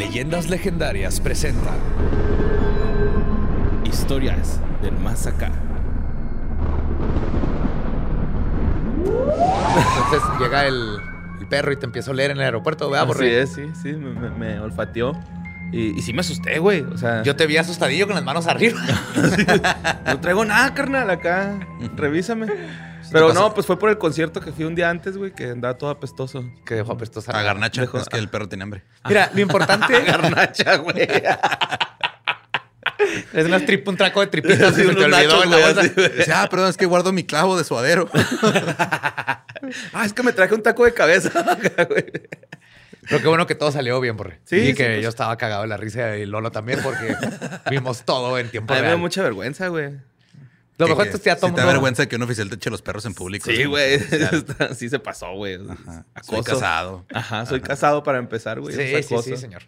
[0.00, 1.72] Leyendas Legendarias presenta
[3.84, 5.50] Historias del más acá.
[9.04, 10.96] Entonces llega el,
[11.40, 13.42] el perro y te empieza a oler en el aeropuerto, ¿verdad, Así Borre?
[13.42, 15.12] es, sí, sí, me, me- me olfateó.
[15.70, 16.80] Y, y sí me asusté, güey.
[16.80, 18.80] O sea, Yo te vi asustadillo con las manos arriba.
[20.06, 21.58] no traigo nada, carnal, acá.
[21.96, 22.46] Revísame.
[23.12, 25.74] Pero no, pues fue por el concierto que fui un día antes, güey, que andaba
[25.78, 26.44] todo apestoso.
[26.64, 27.32] que dejó apestosa.
[27.32, 28.82] A garnacha, Dejó- es que el perro tiene hambre.
[29.08, 30.96] Mira, lo importante Garnacha, güey.
[33.32, 35.04] es unas trip- un traco de tripitas que se te olvidó
[35.44, 35.82] en la güey, bolsa.
[35.82, 38.08] Dice, ah, perdón, es que guardo mi clavo de suadero.
[39.92, 41.30] Ah, es que me traje un taco de cabeza.
[41.86, 42.04] güey.
[43.08, 44.40] Pero qué bueno que todo salió bien, Borre.
[44.44, 45.02] Sí, y sí, que pues.
[45.02, 47.14] yo estaba cagado de la risa y Lolo también porque
[47.70, 48.98] vimos todo en tiempo A mí me real.
[48.98, 49.90] mucha vergüenza, güey.
[50.80, 52.54] Lo mejor Que- es que ya todo sí te da vergüenza que un oficial te
[52.56, 53.50] eche los perros en público.
[53.50, 53.98] Sí, güey.
[54.76, 55.58] Sí se pasó, güey.
[56.22, 57.04] Soy casado.
[57.12, 58.74] Ajá, soy casado para empezar, güey.
[58.74, 59.62] Sí, sí, sí, señor.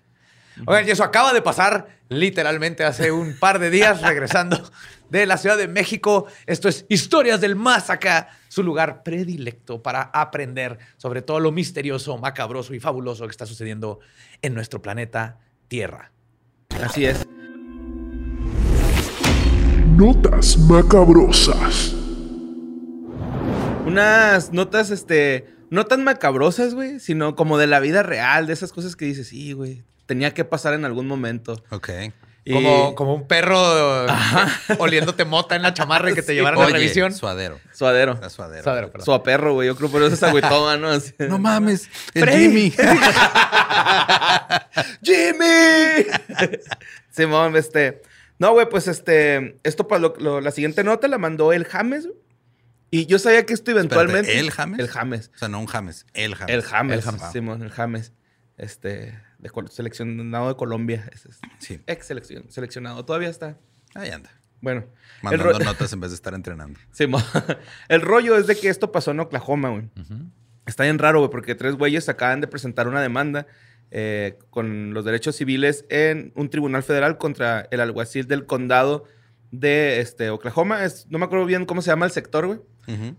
[0.66, 4.62] Oigan, y eso acaba de pasar literalmente hace un par de días regresando
[5.08, 6.26] de la Ciudad de México.
[6.46, 12.18] Esto es Historias del Más Acá, su lugar predilecto para aprender sobre todo lo misterioso,
[12.18, 14.00] macabroso y fabuloso que está sucediendo
[14.42, 16.12] en nuestro planeta Tierra.
[16.82, 17.26] Así es.
[20.02, 21.94] Notas macabrosas.
[23.86, 28.72] Unas notas, este, no tan macabrosas, güey, sino como de la vida real, de esas
[28.72, 31.62] cosas que dices, sí, güey, tenía que pasar en algún momento.
[31.70, 31.88] Ok.
[32.44, 33.56] Y- Como, como un perro
[34.80, 37.14] oliéndote mota en la chamarra y que te llevaran a Oye, revisión.
[37.14, 37.60] suadero.
[37.72, 38.16] Suadero.
[38.18, 38.64] Era suadero.
[38.64, 39.04] Suadero, perdón.
[39.04, 39.68] Su perro, güey.
[39.68, 40.88] Yo creo por eso es agüitoma, ¿no?
[40.88, 41.12] Así.
[41.20, 42.28] No mames, el.
[42.28, 42.72] Jimmy.
[45.00, 46.06] ¡Jimmy!
[47.12, 48.02] Simón, este.
[48.42, 49.60] No, güey, pues este.
[49.62, 52.08] Esto para lo- lo- la siguiente nota la mandó el James.
[52.90, 54.32] Y yo sabía que esto eventualmente.
[54.32, 54.78] Espérate, ¿el James?
[54.80, 55.30] El James.
[55.34, 56.52] O sea, no un James, el James.
[56.54, 56.96] El James.
[56.96, 57.22] El James.
[57.32, 58.12] Simón, el James.
[58.58, 59.16] Este.
[59.38, 61.08] De, seleccionado de Colombia.
[61.12, 63.04] Es- es- Sí, Ex seleccion- seleccionado.
[63.04, 63.58] Todavía está.
[63.94, 64.30] ahí anda.
[64.60, 64.86] Bueno.
[65.22, 66.78] Mandando notas en vez de estar entrenando.
[66.90, 67.22] Simón.
[67.88, 69.88] el rollo es de que esto pasó en Oklahoma, güey.
[70.66, 73.46] Está bien raro, güey, porque tres güeyes acaban de presentar una demanda
[73.94, 79.04] eh, con los derechos civiles en un tribunal federal contra el alguacil del condado
[79.50, 80.84] de este, Oklahoma.
[80.84, 82.60] Es- no me acuerdo bien cómo se llama el sector, güey.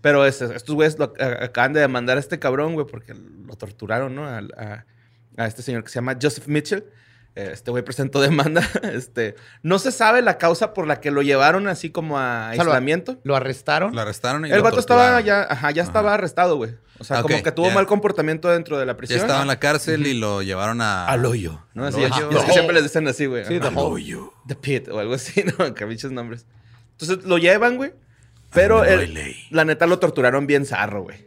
[0.02, 3.54] Pero es- estos güeyes lo- a- acaban de demandar a este cabrón, güey, porque lo
[3.56, 4.26] torturaron, ¿no?
[4.26, 6.84] A este señor que se llama Joseph Mitchell.
[7.34, 8.62] Este güey presentó demanda.
[8.82, 12.62] Este, no se sabe la causa por la que lo llevaron así como a sea,
[12.62, 13.18] aislamiento.
[13.24, 13.94] Lo arrestaron.
[13.94, 15.26] Lo arrestaron y El lo vato estaba torturaron.
[15.26, 16.14] ya, ajá, ya estaba Ajá.
[16.14, 16.76] arrestado, güey.
[17.00, 17.74] O sea, Ah, como que tuvo ya.
[17.74, 19.20] mal comportamiento dentro de la Ya prisión.
[19.20, 21.06] estaba en la cárcel y lo llevaron a...
[21.06, 21.60] Al hoyo.
[21.74, 21.86] ¿no?
[21.86, 22.38] Así, Al es- hoyo.
[22.38, 23.44] es que siempre les dicen así, güey.
[23.46, 24.16] Sí, the hole.
[24.46, 25.74] The Pit o algo así, ¿no?
[25.74, 26.46] Que bichos nombres.
[26.92, 27.92] Entonces lo llevan, güey.
[28.52, 31.26] Pero el- la neta lo torturaron bien zarro, güey.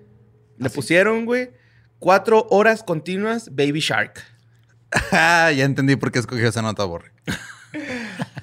[0.57, 1.51] Le pusieron, güey,
[1.99, 4.23] cuatro horas continuas Baby Shark.
[5.11, 7.11] Ah, ya entendí por qué escogió esa nota, Borre.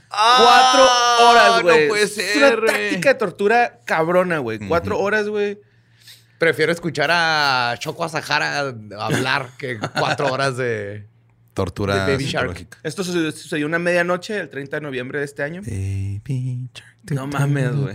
[0.08, 1.76] Cuatro horas, güey.
[1.78, 2.66] Ah, no puede Es ser, una güey.
[2.90, 4.58] táctica de tortura cabrona, güey.
[4.60, 5.58] Cuatro horas, güey.
[6.38, 11.06] Prefiero escuchar a Choco Sahara hablar que cuatro horas de.
[11.54, 12.66] Tortura De Baby Shark.
[12.82, 15.62] Esto sucedió, sucedió una medianoche, el 30 de noviembre de este año.
[15.62, 17.94] Baby Shark, No mames, güey.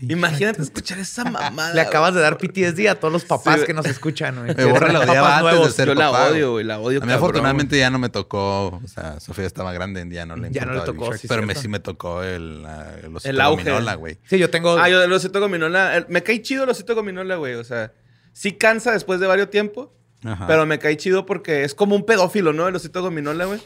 [0.00, 1.74] Imagínate escuchar esa mamada.
[1.74, 3.66] Le acabas de dar PTSD a todos los papás Sí.
[3.66, 4.54] que nos escuchan, güey.
[4.54, 5.74] Me borra la Papás odiaba antes de nuevos.
[5.74, 6.64] ser Yo la papá, odio, güey.
[6.64, 6.98] La odio.
[6.98, 10.36] A mí cabrón, afortunadamente ya no me tocó, o sea, Sofía estaba grande, ya no
[10.36, 12.64] le Ya no le tocó, sí, pero me, sí me tocó el,
[13.02, 13.64] el, osito El auge.
[13.64, 14.18] gominola, güey.
[14.28, 14.78] Sí, yo tengo.
[14.78, 15.96] Ah, yo el osito gominola.
[15.96, 17.54] el- me cae chido el osito gominola, güey.
[17.54, 17.92] O sea,
[18.32, 19.92] sí cansa después de varios tiempo.
[20.24, 20.46] Ajá.
[20.48, 22.66] Pero me cae chido porque es como un pedófilo, ¿no?
[22.68, 23.60] El osito gominola, güey.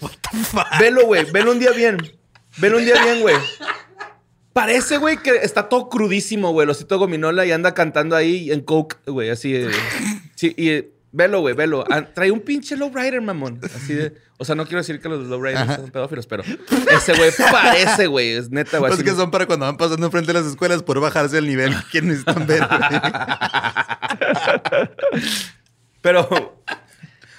[0.79, 1.31] Velo, güey.
[1.31, 1.99] Velo un día bien.
[2.59, 3.37] Velo un día bien, güey.
[4.53, 6.65] Parece, güey, que está todo crudísimo, güey.
[6.65, 9.31] El osito gominola y anda cantando ahí en coke, güey.
[9.31, 9.71] Así de...
[10.37, 10.71] Sí, y...
[10.71, 11.85] eh, Velo, güey, velo.
[11.91, 13.61] Ah, Trae un pinche lowrider, mamón.
[13.63, 14.15] Así de...
[14.39, 16.43] O sea, no quiero decir que los lowriders son pedófilos, pero...
[16.91, 18.31] Ese güey parece, güey.
[18.31, 18.89] Es neta, güey.
[18.89, 21.47] Pues así- que son para cuando van pasando enfrente de las escuelas por bajarse el
[21.47, 22.81] nivel que necesitan ver, güey.
[26.01, 26.63] Pero,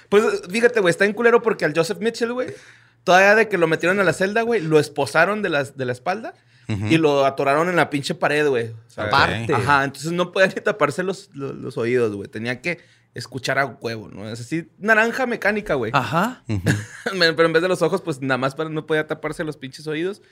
[0.08, 2.54] pues fíjate, güey, está en culero porque al Joseph Mitchell, güey,
[3.02, 5.92] todavía de que lo metieron a la celda, güey, lo esposaron de, las, de la
[5.92, 6.34] espalda
[6.68, 8.68] y lo atoraron en la pinche pared, güey.
[8.68, 9.52] O sea, Aparte.
[9.54, 12.28] Ajá, entonces no podía ni taparse los, los, los oídos, güey.
[12.28, 12.78] Tenía que
[13.14, 14.28] escuchar a huevo, ¿no?
[14.28, 15.92] Es así, naranja mecánica, güey.
[15.94, 16.42] Ajá.
[17.18, 19.86] Pero en vez de los ojos, pues nada más para, no podía taparse los pinches
[19.86, 20.22] oídos.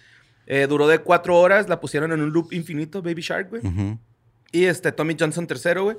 [0.47, 3.63] Eh, duró de cuatro horas, la pusieron en un loop infinito, Baby Shark, güey.
[4.51, 5.97] Y este, Tommy Johnson III, güey,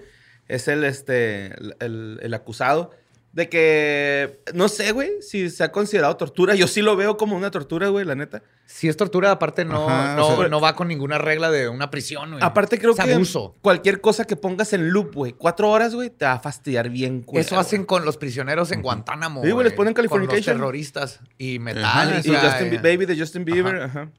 [0.47, 2.91] es el, este, el, el- el acusado.
[3.33, 6.53] De que, no sé, güey, si se ha considerado tortura.
[6.53, 8.43] Yo sí lo veo como una tortura, güey, la neta.
[8.67, 11.67] Si es tortura, aparte no, Ajá, no, o sea- no va con ninguna regla de
[11.67, 12.43] una prisión, güey.
[12.43, 13.55] Aparte creo Es que abuso.
[13.63, 17.23] cualquier cosa que pongas en loop, güey, cuatro horas, güey, te va a fastidiar bien.
[17.23, 19.43] culero, Eso hacen con los prisioneros en Guantánamo.
[19.43, 20.57] Sí, güey, les ponen Con los Californication.
[20.57, 21.73] terroristas y güey.
[21.73, 22.09] metal.
[22.23, 24.11] Y Justin Bie- Baby de Justin Bieber, ajá.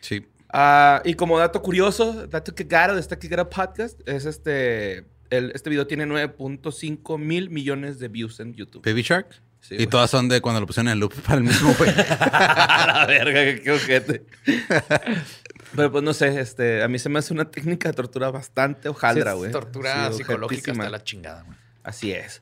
[0.00, 0.26] Sí.
[0.50, 5.06] Ah, y como dato curioso, dato que garo de esta que gara podcast, es este.
[5.30, 8.82] El, este video tiene 9.5 mil millones de views en YouTube.
[8.84, 9.42] Baby Shark.
[9.60, 11.90] Sí, y todas son de cuando lo pusieron en loop para el mismo, güey.
[11.90, 14.24] A la verga, qué- qué ojete.
[15.76, 18.88] Pero pues no sé, este, a mí se me hace una técnica de tortura bastante
[18.88, 19.50] hojaldra, güey.
[19.52, 20.84] tortura Sí, psicológica ojetísima.
[20.84, 21.58] hasta la chingada, güey.
[21.82, 22.40] Así es.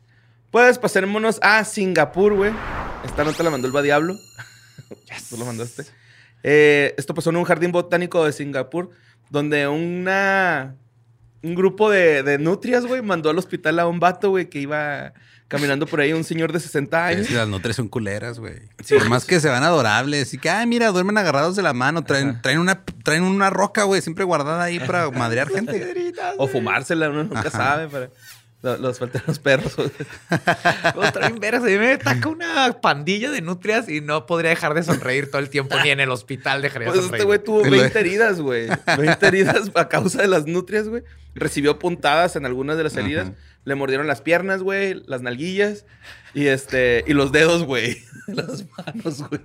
[0.51, 2.53] Pues pasémonos a Singapur, güey.
[3.05, 4.15] Esta nota la mandó el Va Diablo.
[5.29, 5.85] Tú lo mandaste.
[6.45, 8.91] Eh, esto pasó en un jardín botánico de Singapur,
[9.31, 10.77] donde una
[11.47, 15.13] un grupo de, de nutrias, güey, mandó al hospital a un vato, güey, que iba
[15.49, 17.27] caminando por ahí, un señor de 60 años.
[17.29, 18.55] Sí, las nutrias son culeras, güey.
[18.89, 20.35] Por más que se van adorables.
[20.35, 22.03] Y que, ay, mira, duermen agarrados de la mano.
[22.03, 26.13] Traen, traen, una, traen una roca, güey, siempre guardada ahí para madrear gente.
[26.39, 27.51] O fumársela, uno nunca Ajá.
[27.51, 28.11] sabe, lo-
[28.63, 29.77] los faltan los perros.
[30.97, 31.63] Otra bien vergas.
[31.63, 35.41] A mí me ataca una pandilla de nutrias y no podría dejar de sonreír todo
[35.41, 37.21] el tiempo, ni en el hospital dejaría de Pues sonreír.
[37.21, 38.69] este güey tuvo Y lo- 20 heridas, güey.
[38.99, 41.03] 20 heridas a causa de las nutrias, güey.
[41.35, 43.29] Recibió puntadas en algunas de las heridas.
[43.29, 43.37] Ajá.
[43.65, 45.85] Le mordieron las piernas, güey, las nalguillas
[46.35, 47.99] y este y los dedos, güey.
[48.29, 49.41] Las manos, güey.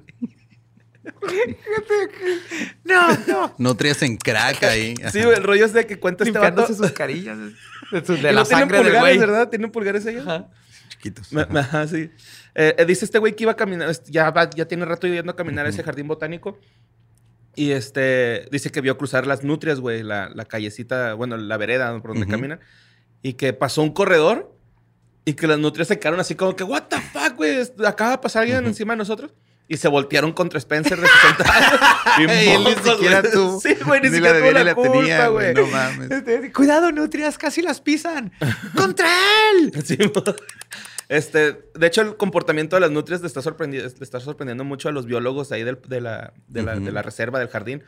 [2.83, 3.56] No, no.
[3.57, 4.95] Nutrias en crack ahí.
[5.12, 6.68] Sí, el rollo es de que cuenta este vato.
[6.68, 7.38] Sus carillas.
[7.92, 9.18] De, sus- de Y la no tienen sangre del pulgares, güey.
[9.19, 9.50] ¿verdad?
[9.50, 10.27] ¿Tienen pulgares ellos?
[10.27, 10.50] Ajá.
[10.89, 11.30] Chiquitos.
[11.36, 12.09] Ajá, sí.
[12.53, 15.31] Eh, eh, dice este güey que iba a caminar, ya, va- ya tiene rato yendo
[15.31, 16.59] a caminar a ese jardín botánico.
[17.56, 21.92] Y este, dice que vio cruzar las nutrias, güey, la, la callecita, bueno, la vereda
[22.01, 22.31] por donde Ujú.
[22.31, 22.59] caminan.
[23.21, 24.56] Y que pasó un corredor
[25.25, 28.18] y que las nutrias se quedaron así como que, what the fuck, güey, acaba de
[28.19, 29.33] pasar alguien encima de nosotros.
[29.74, 31.80] Y se voltearon contra Spencer de 60 años.
[32.20, 33.62] Y él ni siquiera tuvo.
[33.62, 35.54] Sí, güey, ni, Ni siquiera la debía la, la culpa, tenía, güey.
[35.54, 36.12] No mames.
[36.12, 38.34] Este, Cuidado, nutrias, casi las pisan.
[38.76, 39.08] ¡Contra
[39.54, 39.72] él!
[39.86, 39.98] Sí,
[41.08, 44.90] este, de hecho, el comportamiento de las nutrias le está, sorprendi- le está sorprendiendo mucho
[44.90, 46.86] a los biólogos ahí del- de, la, de, la, Ujú.
[46.86, 47.84] de la reserva del jardín.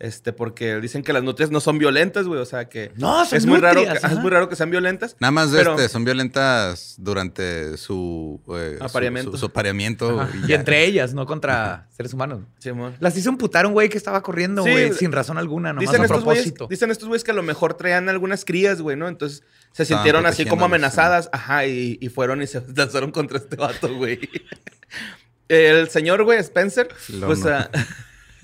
[0.00, 2.40] Este, porque dicen que las nutrias no son violentas, güey.
[2.40, 2.92] O sea que.
[2.96, 4.14] No, son es muy raro nutrias, que, ajá.
[4.16, 5.16] Es muy raro que sean violentas.
[5.20, 9.30] Nada más Pero- este, son violentas durante su, eh, su- Apareamiento.
[9.32, 10.28] Su, su apareamiento.
[10.48, 12.40] Y entre ellas, no contra seres humanos.
[12.58, 15.72] Sí, mo- Las hizo emputar un güey que estaba corriendo, Sí, güey, sin razón alguna,
[15.72, 16.66] nomás Dicen a estos, güeyes, propósito.
[16.68, 19.06] dicen estos güeyes que a lo mejor traían algunas crías, güey, ¿no?
[19.08, 19.42] Entonces
[19.72, 21.30] se Estaban sintieron así como amenazadas.
[21.32, 24.18] Ajá, y, y fueron y se lanzaron contra este vato, güey.
[25.48, 27.40] El señor, güey, Spencer, Lo pues...
[27.40, 27.50] no-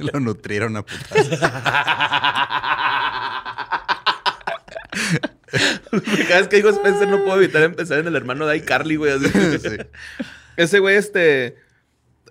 [0.12, 1.28] Lo nutrieron a putas.
[6.28, 9.12] Cada vez que digo Spencer no puedo evitar empezar en el hermano de iCarly, güey.
[9.60, 9.76] Sí.
[10.56, 11.56] Ese güey, este...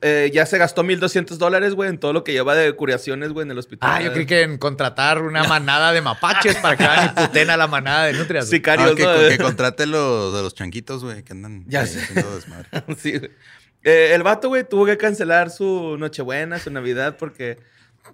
[0.02, 3.46] eh, ya se gastó 1.200 dólares, güey, en todo lo que lleva de curaciones, güey,
[3.46, 3.90] en el hospital.
[3.92, 7.58] Ah, yo creí que en contratar una manada de mapaches para que hagan puten a
[7.58, 8.48] la manada de nutrias.
[8.50, 9.30] Sicarios, Ah, que, ¿no?
[9.30, 12.00] que contrate los de los chanquitos, güey, que andan Ya sé.
[12.14, 12.68] desmadre.
[12.98, 13.32] Sí, güey.
[13.84, 17.58] Eh, el vato, güey, tuvo que cancelar su Nochebuena, su Navidad, porque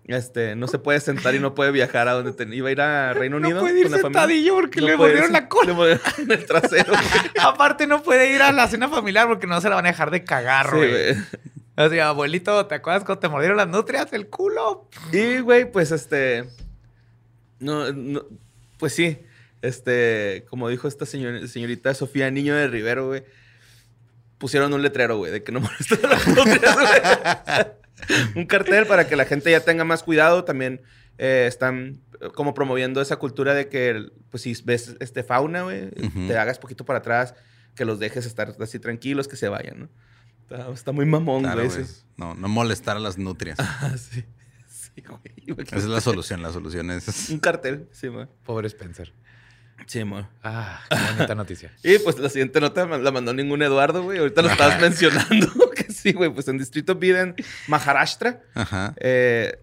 [0.07, 3.13] este, no se puede sentar y no puede viajar a donde iba a ir a
[3.13, 3.61] Reino No Unido.
[3.61, 4.21] puede ir con la familia.
[4.21, 5.67] sentadillo porque le puede mordieron ir- la cola.
[5.67, 6.93] Le mordieron en el trasero.
[7.41, 10.11] Aparte, no puede ir a la cena familiar porque no se la van a dejar
[10.11, 10.89] de cagar, Sí, güey.
[10.91, 11.15] güey.
[11.77, 14.11] o sea, abuelito, ¿te acuerdas cuando te mordieron las nutrias?
[14.13, 14.87] El culo.
[15.11, 16.45] Y, güey, pues este.
[17.59, 18.23] No, no,
[18.77, 19.19] pues sí.
[19.61, 23.23] Este, como dijo esta señor- señorita Sofía Niño de Rivero, güey.
[24.45, 27.65] Pusieron un letrero, güey, de que no molestan a las nutrias, güey.
[28.35, 30.43] un cartel para que la gente ya tenga más cuidado.
[30.43, 30.83] También
[31.17, 35.89] eh, están eh, como promoviendo esa cultura de que, pues, si ves este fauna, güey,
[35.89, 37.33] te hagas poquito para atrás,
[37.73, 39.89] que los dejes estar así tranquilos, que se vayan, ¿no?
[40.43, 41.69] Está, está muy mamón, Claro, güey.
[41.69, 41.87] güey.
[42.17, 43.57] No, no molestar a las nutrias.
[43.81, 44.25] Ah, sí.
[44.69, 45.65] Sí, güey.
[45.65, 46.43] Esa es la solución.
[46.43, 47.29] La solución es...
[47.31, 48.29] Un cartel, sí, man.
[48.43, 49.11] Pobre Spencer.
[49.87, 50.27] Sí, man.
[50.43, 51.71] Ah, qué bonita noticia.
[51.83, 54.17] Y pues la siguiente nota la mandó ningún Eduardo, güey.
[54.19, 55.47] Ahorita lo estabas mencionando.
[55.75, 56.29] que sí, güey.
[56.31, 57.35] Pues en Distrito Piden,
[57.67, 58.93] Maharashtra, Ajá.
[58.97, 59.59] eh,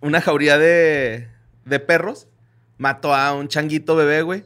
[0.00, 1.28] una jauría de,
[1.64, 2.28] de perros
[2.78, 4.44] mató a un changuito bebé, güey.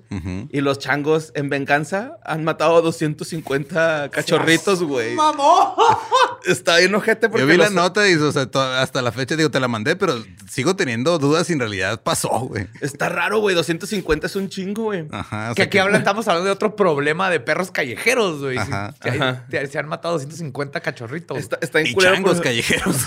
[0.50, 5.14] Y los changos, en venganza, han matado a 250 cachorritos, güey.
[5.14, 5.76] ¡Mamó!
[6.46, 9.36] Está bien ojete porque Yo vi la nota y o sea, to- hasta la fecha
[9.36, 10.16] digo, te la mandé, pero
[10.50, 12.66] sigo teniendo dudas si en realidad pasó, güey.
[12.80, 13.54] Está raro, güey.
[13.54, 15.06] 250 es un chingo, güey.
[15.12, 15.52] Ajá.
[15.52, 18.58] o Que aquí hablan, estamos hablando de otro problema de perros callejeros, güey.
[18.58, 18.92] Ajá.
[19.00, 19.46] Que hay- Ajá.
[19.48, 21.38] te- se han matado 250 cachorritos.
[21.38, 22.96] Está, está en Y culero, changos callejeros.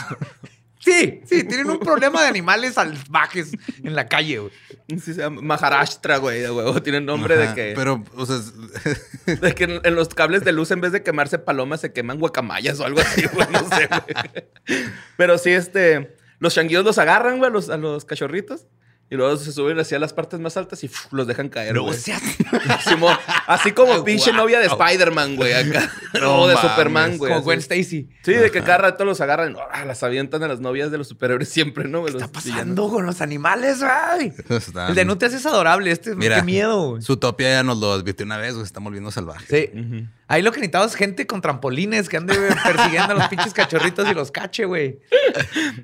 [0.86, 3.52] Sí, sí, tienen un problema de animales salvajes
[3.84, 4.52] en la calle, güey.
[4.90, 6.80] Sí, se llama Maharashtra, güey, de huevo.
[6.84, 7.74] Tiene nombre Ajá, de que.
[7.76, 11.02] Pero, o sea, es- De que en, en los cables de luz, en vez de
[11.02, 13.48] quemarse palomas, se queman guacamayas o algo así, güey.
[13.52, 14.86] No sé, güey.
[15.18, 16.16] Pero sí, este.
[16.38, 18.68] Los changuillos los agarran, güey, a los, a los cachorritos.
[19.08, 21.14] Y luego se suben hacia las partes más altas y ¡fuf!
[21.14, 21.94] los dejan caer, güey.
[22.88, 25.92] Simón, así como pinche novia de Spider-Man, güey, acá.
[26.20, 27.30] No o de mames, Superman, güey.
[27.30, 27.44] Como así.
[27.46, 28.10] Gwen Stacy.
[28.24, 29.86] Sí, de que cada rato los agarran, ¡ah!
[29.86, 32.04] las avientan a las novias de los superhéroes siempre, ¿no?
[32.04, 32.56] ¿Qué Los está villanos.
[32.62, 34.34] pasando con los animales, güey?
[34.58, 35.92] están- El de Nutrias es adorable.
[35.92, 37.02] Este, Mira, qué miedo, güey.
[37.04, 38.64] Su topia ya nos lo advirtió una vez, güey.
[38.66, 39.48] Se están volviendo salvajes.
[39.48, 40.08] Sí.
[40.28, 44.10] Ahí lo que necesitamos es gente con trampolines que ande persiguiendo a los pinches cachorritos
[44.10, 45.00] y los cache, güey.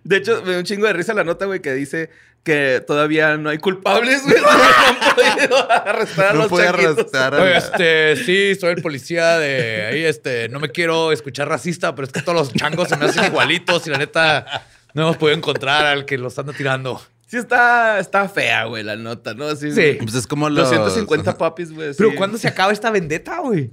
[0.04, 2.10] De hecho, me da un chingo de risa la nota, güey, que dice
[2.44, 4.36] que todavía no hay culpables, güey.
[4.42, 9.38] No han podido arrestar a No los puede arrastrar a este, sí, soy el policía
[9.38, 12.98] de ahí, este, no me quiero escuchar racista, pero es que todos los changos se
[12.98, 17.02] me hacen igualitos y la neta no hemos podido encontrar al que los anda tirando.
[17.28, 19.46] Sí está, está fea, güey, la nota, ¿no?
[19.46, 19.98] Así, Sí.
[20.02, 20.70] Pues es como los...
[20.70, 21.94] 250 papis, güey.
[21.96, 22.16] Pero sí.
[22.16, 23.72] ¿cuándo se acaba esta vendetta, güey?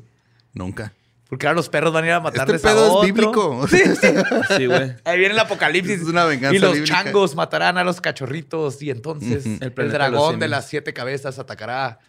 [0.59, 0.93] Nunca.
[1.29, 3.01] Porque ahora los perros van a ir a Este matarles a pedo otro.
[3.09, 3.67] es bíblico.
[3.71, 4.09] Sí, sí.
[4.57, 4.95] Sí, güey.
[5.05, 6.01] Ahí viene el apocalipsis.
[6.01, 7.03] Es una venganza Y los bíblica.
[7.05, 9.45] changos matarán a los cachorritos y entonces.
[9.47, 12.01] El de dragón de las siete cabezas atacará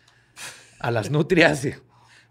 [0.79, 1.75] a las nutrias y-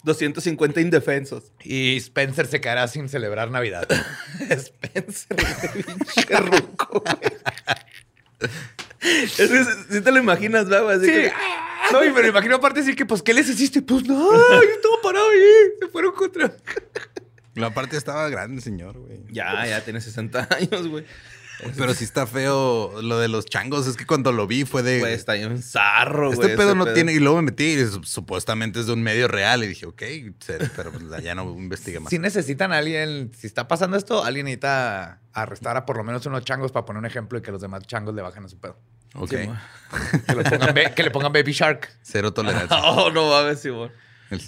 [0.04, 1.52] 250 indefensos.
[1.62, 3.86] y Spencer se quedará sin celebrar Navidad.
[4.48, 8.50] Spencer, pinche ruco, güey.
[9.02, 9.64] Es que
[9.94, 11.12] si te lo imaginas, güey, así Sí.
[11.12, 11.32] que-
[11.92, 13.80] No, y me lo imagino aparte decir que, pues, ¿qué les hiciste?
[13.80, 15.40] Pues, no, yo estaba parado ahí.
[15.80, 16.52] Se fueron contra...
[17.54, 19.20] La parte estaba grande, el señor, güey.
[19.30, 21.04] Ya, ya tiene 60 años, güey.
[21.76, 23.86] Pero sí está feo lo de los changos.
[23.86, 25.00] Es que cuando lo vi fue de...
[25.00, 27.12] Güey, está bien zarro, este pedo no tiene...
[27.12, 29.64] Y luego me metí y su- supuestamente es de un medio real.
[29.64, 30.02] Y dije, ok,
[30.76, 32.10] pero pues, ya no investigué más.
[32.10, 36.24] Si necesitan a alguien, si está pasando esto, alguien necesita arrestar a por lo menos
[36.26, 38.58] unos changos para poner un ejemplo y que los demás changos le bajen a su
[38.58, 38.78] pedo.
[39.14, 39.30] Ok.
[39.30, 41.88] Sí, Que, pongan le pongan Baby Shark.
[42.02, 42.76] Cero tolerancia.
[42.84, 43.90] Oh, no mames, Simón.
[44.30, 44.42] El-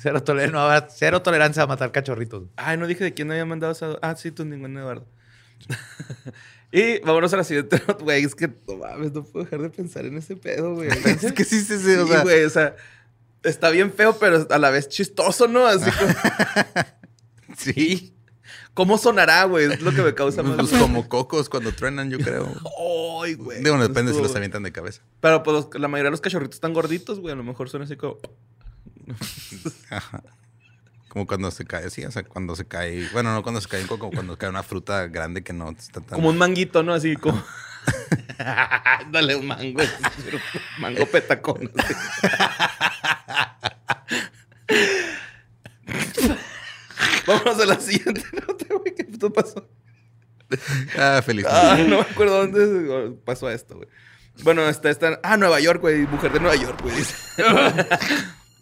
[0.00, 2.44] Cero, toler- no cero tolerancia a matar cachorritos.
[2.56, 3.96] Ay, no dije de quién me había mandado esa.
[4.02, 5.06] Ah, sí, tú, ningún Eduardo.
[6.72, 8.24] y vámonos a la siguiente güey.
[8.24, 10.88] Es que no mames, no puedo dejar de pensar en ese pedo, güey.
[11.22, 11.94] es que sí, sí, sí.
[11.94, 12.76] o Sí, sea, güey, o sea,
[13.42, 15.66] está bien feo, pero a la vez chistoso, ¿no?
[15.66, 16.12] Así como,
[17.56, 18.14] sí.
[18.74, 19.72] ¿cómo sonará, güey?
[19.72, 20.56] Es lo que me causa más.
[20.56, 22.48] Pues como cocos cuando truenan, yo creo.
[23.22, 23.62] Ay, güey.
[23.62, 25.02] Digo, depende si los avientan de cabeza.
[25.20, 27.32] Pero pues la mayoría de los cachorritos están gorditos, güey.
[27.32, 28.18] A lo mejor suena así como.
[29.90, 30.22] Ajá.
[31.10, 33.82] Como cuando se cae, sí, o sea, cuando se cae, bueno, no cuando se cae
[33.82, 36.14] un coco, cuando cae una fruta grande que no está tan...
[36.14, 36.94] Como un manguito, ¿no?
[36.94, 37.42] Así como.
[39.10, 39.82] Dale un mango.
[40.78, 41.72] mango petacón.
[47.26, 48.94] Vamos a la siguiente nota, güey.
[48.94, 49.68] ¿Qué puto pasó?
[50.96, 51.44] Ah, feliz.
[51.48, 53.88] Ah, no me acuerdo dónde pasó esto, güey.
[54.44, 55.18] Bueno, esta, esta.
[55.24, 56.06] Ah, Nueva York, güey.
[56.06, 56.94] Mujer de Nueva York, güey.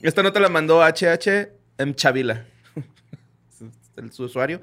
[0.00, 1.94] esta nota la mandó HH M.
[1.94, 2.44] Chavila.
[3.96, 4.60] el, su usuario.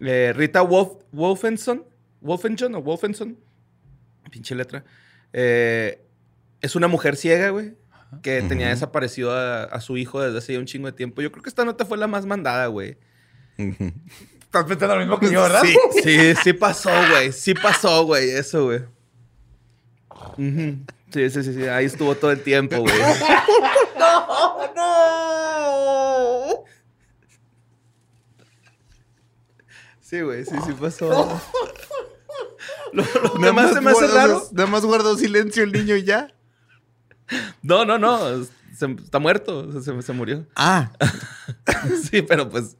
[0.00, 1.84] Eh, Rita Wolf, Wolfenson.
[2.20, 3.38] Wolfenson o Wolfenson.
[4.30, 4.84] Pinche letra.
[5.32, 6.04] Eh,
[6.60, 7.74] es una mujer ciega, güey.
[8.22, 11.20] Que tenía desaparecido a, a su hijo desde hace ya un chingo de tiempo.
[11.20, 12.96] Yo creo que esta nota fue la más mandada, güey.
[13.58, 15.62] Estás pensando lo mismo que yo, ¿verdad?
[15.62, 17.32] Sí, sí, sí pasó, güey.
[17.32, 18.30] Sí pasó, güey.
[18.30, 18.80] Eso, güey.
[21.12, 21.62] Sí, sí, sí, sí.
[21.64, 22.94] Ahí estuvo todo el tiempo, güey.
[30.00, 30.44] Sí, güey.
[30.44, 31.40] Sí, sí pasó.
[32.92, 34.42] Lo, lo que más se me hace guardó- raro.
[34.52, 36.28] Nada más guardó silencio el niño y ya.
[37.62, 38.18] No, no, no.
[38.74, 39.82] Se- está muerto.
[39.82, 40.46] Se, se murió.
[40.56, 40.90] Ah.
[42.10, 42.76] Sí, pero pues.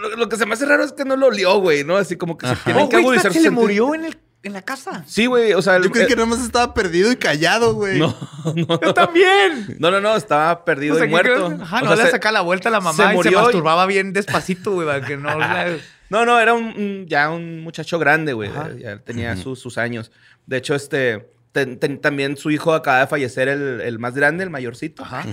[0.00, 1.96] Lo, lo que se me hace raro es que no lo olió, güey, ¿no?
[1.96, 4.18] Así como que se tienen Oh, que güey, agudizar se sus le murió en, el,
[4.44, 5.04] en la casa.
[5.06, 5.52] Sí, güey.
[5.52, 7.98] O sea, el- Yo creí que eh, nada más estaba perdido y callado, güey.
[7.98, 8.14] No,
[8.56, 9.76] no, Yo también.
[9.78, 11.58] no, no, no, estaba perdido O sea, y ¿qué muerto.
[11.62, 13.14] Ajá, O no sea, le se- saca la vuelta a la mamá se y se
[13.14, 15.38] murió y- masturbaba bien despacito, güey, para que no...
[15.38, 15.76] la-
[16.10, 18.50] No, no, era un, un- ya un muchacho grande, güey.
[18.78, 20.10] Ya tenía sus, sus años.
[20.46, 24.44] De hecho, este, ten- ten- también su hijo acaba de fallecer, el, el más grande,
[24.44, 25.02] el mayorcito.
[25.04, 25.24] Ajá.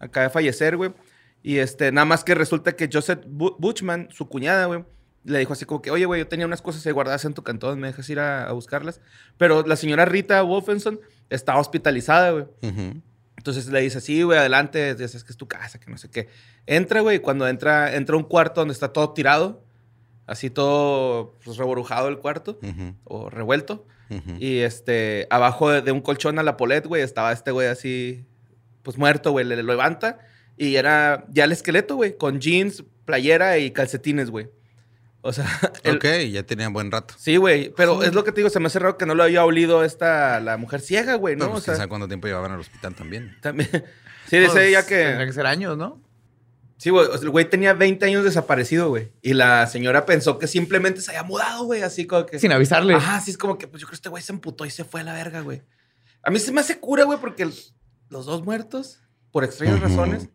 [0.00, 0.92] Acaba de fallecer, güey.
[1.42, 4.84] Y este, nada más que resulta que Joseph Bu- Butchman, su cuñada, güey,
[5.28, 7.42] le dijo así como que, oye, güey, yo tenía unas cosas ahí guardadas en tu
[7.42, 9.00] cantón, ¿me dejas ir a, a buscarlas?
[9.36, 12.46] Pero la señora Rita Wolfenson estaba hospitalizada, güey.
[13.36, 16.28] Entonces le dice, sí, güey, adelante, dices que es tu casa, que no sé qué.
[16.66, 19.62] Entra, güey, y cuando entra, entra a un cuarto donde está todo tirado,
[20.26, 22.94] así todo pues, reborujado el cuarto, Ujú.
[23.04, 23.86] o revuelto.
[24.10, 24.36] Ujú.
[24.40, 28.24] Y este, abajo de, de un colchón a la polet, güey, estaba este güey así,
[28.82, 30.18] pues muerto, güey, le, levanta.
[30.56, 34.48] Y era ya el esqueleto, güey, con jeans, playera y calcetines, güey.
[35.20, 35.46] O sea,
[35.82, 37.14] el- Ok, ya tenía buen rato.
[37.18, 37.72] sí, güey.
[37.76, 39.82] Pero es lo que te digo, se me hace raro que no lo había olido
[39.84, 41.50] esta, la mujer ciega, güey, No, ¿no?
[41.52, 43.36] pues o quién sea, sabe cuánto tiempo llevaban al hospital también.
[43.40, 43.68] también.
[44.28, 45.26] Sí, dice Pues, ella Tendría que.
[45.26, 46.02] que ser años, ¿no?
[46.76, 47.06] Sí, güey.
[47.06, 49.10] o sea, el güey tenía 20 años desaparecido, güey.
[49.22, 51.80] Y la señora pensó que simplemente se había mudado, güey.
[51.82, 52.38] Así como que.
[52.38, 52.92] Sin avisarle.
[52.94, 54.84] Ajá, sí, es como que, pues yo creo que este güey se emputó y se
[54.84, 55.62] fue a la verga, güey.
[56.22, 57.54] A mí se me hace cura, güey, porque el-
[58.10, 59.00] los dos muertos,
[59.32, 60.28] por extrañas razones,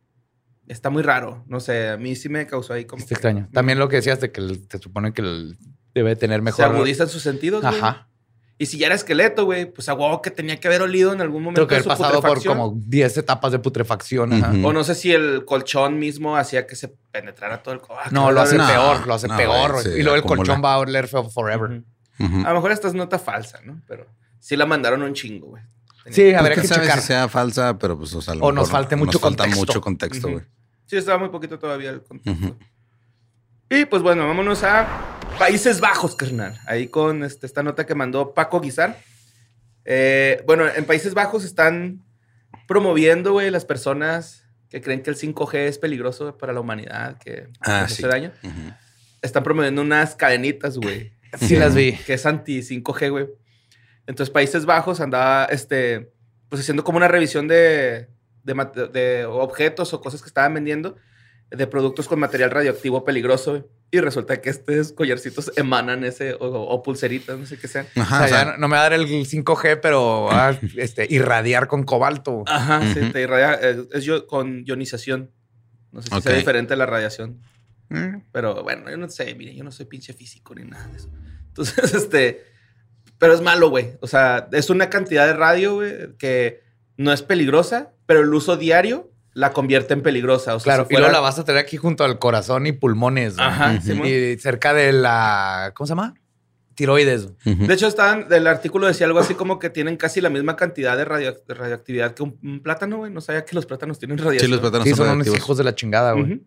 [0.67, 1.43] está muy raro.
[1.47, 3.01] No sé, a mí sí me causó ahí como.
[3.01, 3.47] Está extraño.
[3.53, 5.57] También lo que decías de que el- te supone que el-
[5.93, 6.65] debe tener Se mejor.
[6.65, 7.75] agudizan sus sentidos, güey.
[7.77, 8.07] Ajá.
[8.59, 11.21] Y si ya era esqueleto, güey, pues a huevo que tenía que haber olido en
[11.21, 14.31] algún momento Creo que haber su pasado por como 10 etapas de putrefacción.
[14.31, 14.51] ajá.
[14.51, 14.67] Ujú.
[14.67, 17.81] O no sé si el colchón mismo hacía que se penetrara todo el...
[17.89, 18.57] Ah, No, lo hace.
[18.57, 19.81] No, peor, lo hace no, peor.
[19.81, 21.81] se y luego el colchón va a oler feo forever.
[22.19, 23.81] A lo mejor esta es nota falsa, ¿no?
[23.87, 24.05] Pero
[24.39, 25.63] sí la mandaron un chingo, güey.
[26.11, 26.99] Sí, Pues, habría que sabe checar.
[27.01, 29.43] si sea falsa, pero pues, o sea, a lo O nos falte mucho nos falta
[29.43, 29.59] contexto.
[29.65, 30.43] mucho contexto, güey.
[30.85, 32.45] Sí, estaba muy poquito todavía el contexto.
[32.45, 32.57] Ujú.
[33.69, 34.85] Y pues bueno, vámonos a
[35.39, 36.59] Países Bajos, carnal.
[36.67, 38.99] Ahí con este, esta nota que mandó Paco Guizar.
[39.85, 42.03] Eh, bueno, en Países Bajos están
[42.67, 47.47] promoviendo, güey, las personas que creen que el 5G es peligroso para la humanidad, que
[47.61, 47.93] Ah, sí.
[48.03, 48.31] hace daño.
[49.21, 51.13] Están promoviendo unas cadenitas, güey.
[51.39, 51.93] Sí las vi.
[51.93, 53.27] que es anti 5G, güey.
[54.07, 56.11] Entonces, Países Bajos andaba, este,
[56.49, 58.07] pues haciendo como una revisión de,
[58.43, 60.97] de, de objetos o cosas que estaban vendiendo
[61.49, 63.69] de productos con material radioactivo peligroso.
[63.91, 67.85] Y resulta que estos collarcitos emanan ese, o, o pulseritas, no sé qué sean.
[67.95, 70.49] Ajá, o sea, o sea, no, no me va a dar el 5G, pero va
[70.49, 72.43] a este, irradiar con cobalto.
[72.47, 73.11] Ajá, sí, Ujú.
[73.11, 73.53] te irradia,
[73.93, 75.29] es yo, con ionización.
[75.91, 76.37] No sé si sea Ok.
[76.39, 77.39] diferente a la radiación.
[77.89, 80.97] mm, Pero bueno, yo no sé, mire, yo no soy pinche físico ni nada de
[80.97, 81.09] eso.
[81.49, 82.43] Entonces, este,
[83.23, 83.93] pero es malo, güey.
[84.01, 86.59] O sea, es una cantidad de radio, güey, que
[86.97, 90.55] no es peligrosa, pero el uso diario la convierte en peligrosa.
[90.55, 92.67] O sea, Claro, si y luego fuera- la vas a tener aquí junto al corazón
[92.67, 93.35] y pulmones.
[93.39, 93.79] Ajá.
[93.79, 94.07] Simón.
[94.07, 95.71] Y cerca de la.
[95.73, 96.15] ¿Cómo se llama?
[96.75, 97.29] Tiroides.
[97.45, 100.97] De hecho, estaban, el artículo decía algo así como que tienen casi la misma cantidad
[100.97, 103.11] de, radio- de radioactividad que un, un plátano, güey.
[103.13, 104.51] No sabía que los plátanos tienen Sí, radiación.
[104.51, 106.41] los plátanos Sí, son son unos hijos de la chingada, güey.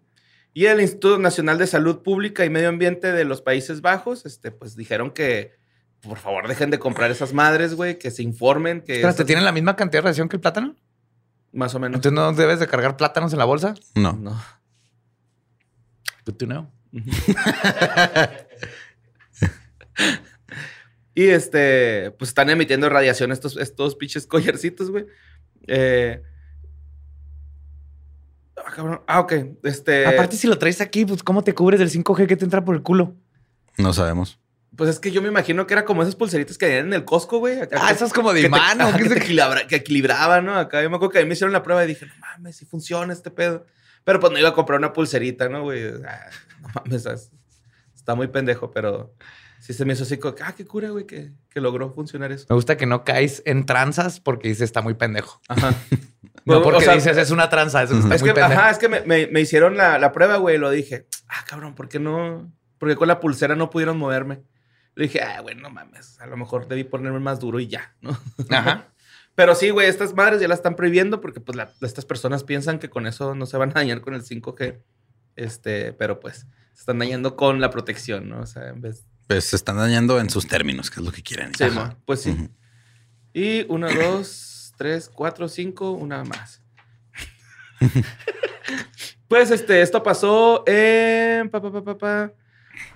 [0.52, 4.50] Y el Instituto Nacional de Salud Pública y Medio Ambiente de los Países Bajos, este,
[4.50, 5.52] pues dijeron que
[6.06, 9.44] por favor dejen de comprar esas madres, güey, que se informen que Espérate, esas- ¿tienen
[9.44, 10.75] la misma cantidad de radiación que el plátano?
[11.52, 11.96] más o menos.
[11.96, 13.75] Entonces no debes de cargar plátanos en la bolsa.
[13.94, 14.12] No.
[14.12, 14.38] no.
[16.26, 16.70] Good to know.
[21.14, 25.07] Y este, pues están emitiendo radiación estos, estos pinches collarcitos, güey.
[25.66, 26.22] Eh,
[28.59, 29.00] ah, cabrón.
[29.07, 29.33] Ah, ok.
[29.62, 30.04] Este.
[30.07, 32.74] Aparte, si lo traes aquí, pues ¿cómo te cubres del 5G que te entra por
[32.74, 33.14] el culo?
[33.78, 34.38] No sabemos.
[34.76, 37.04] Pues es que yo me imagino que era como esas pulseritas que habían en el
[37.04, 37.60] Costco, güey.
[37.60, 39.76] acá Ah, que- eso es como de imán, ¿o ajá, qué que, te equilibra- que
[39.76, 40.56] equilibraba, ¿no?
[40.58, 42.56] Acá yo me acuerdo que a mí me hicieron la prueba y dije, no mames,
[42.56, 43.64] si funciona este pedo.
[44.04, 45.82] Pero pues no iba a comprar una pulserita, ¿no, güey?
[46.06, 46.26] Ah,
[46.60, 47.30] no mames, es-
[47.94, 49.14] está muy pendejo, pero
[49.60, 52.30] sí se me hizo así como, que, ah, qué cura, güey, que, que logró funcionar
[52.32, 52.46] eso.
[52.48, 55.40] Me gusta que no caes en tranzas porque dices está muy pendejo.
[55.48, 55.74] Ajá.
[56.44, 58.60] No porque o sea, dices es una tranza, eso está Es muy que, pendejo.
[58.60, 61.44] ajá, es que me, me- me hicieron la, la prueba, güey, y lo dije, ah,
[61.44, 62.52] cabrón, ¿por qué no?
[62.78, 64.42] Porque con la pulsera no pudieron moverme.
[64.96, 67.94] Le dije, ah, güey, no mames, a lo mejor debí ponerme más duro y ya,
[68.00, 68.18] ¿no?
[68.50, 68.88] Ajá.
[69.37, 72.78] Pero sí, güey, estas madres ya las están prohibiendo porque pues la- estas personas piensan
[72.78, 74.80] que con eso no se van a dañar con el 5G.
[75.37, 78.40] Este, pero pues se están dañando con la protección, ¿no?
[78.40, 79.04] O sea, en vez...
[79.26, 81.54] Pues se están dañando en sus términos, que es lo que quieren.
[81.54, 82.48] Sí, mo, pues sí.
[83.35, 86.62] Y una, dos, tres, cuatro, cinco, una más.
[89.28, 91.50] pues este, esto pasó en...
[91.50, 92.32] pa, pa, pa, pa, pa.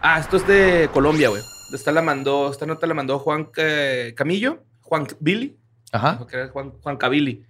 [0.01, 1.43] Ah, esto es de Colombia, güey.
[1.73, 5.57] Esta la mandó, esta nota la mandó Juan eh, Camillo, Juan Billy.
[5.93, 6.27] Ajá.
[6.29, 7.45] Que era Juan, Juan Cavili.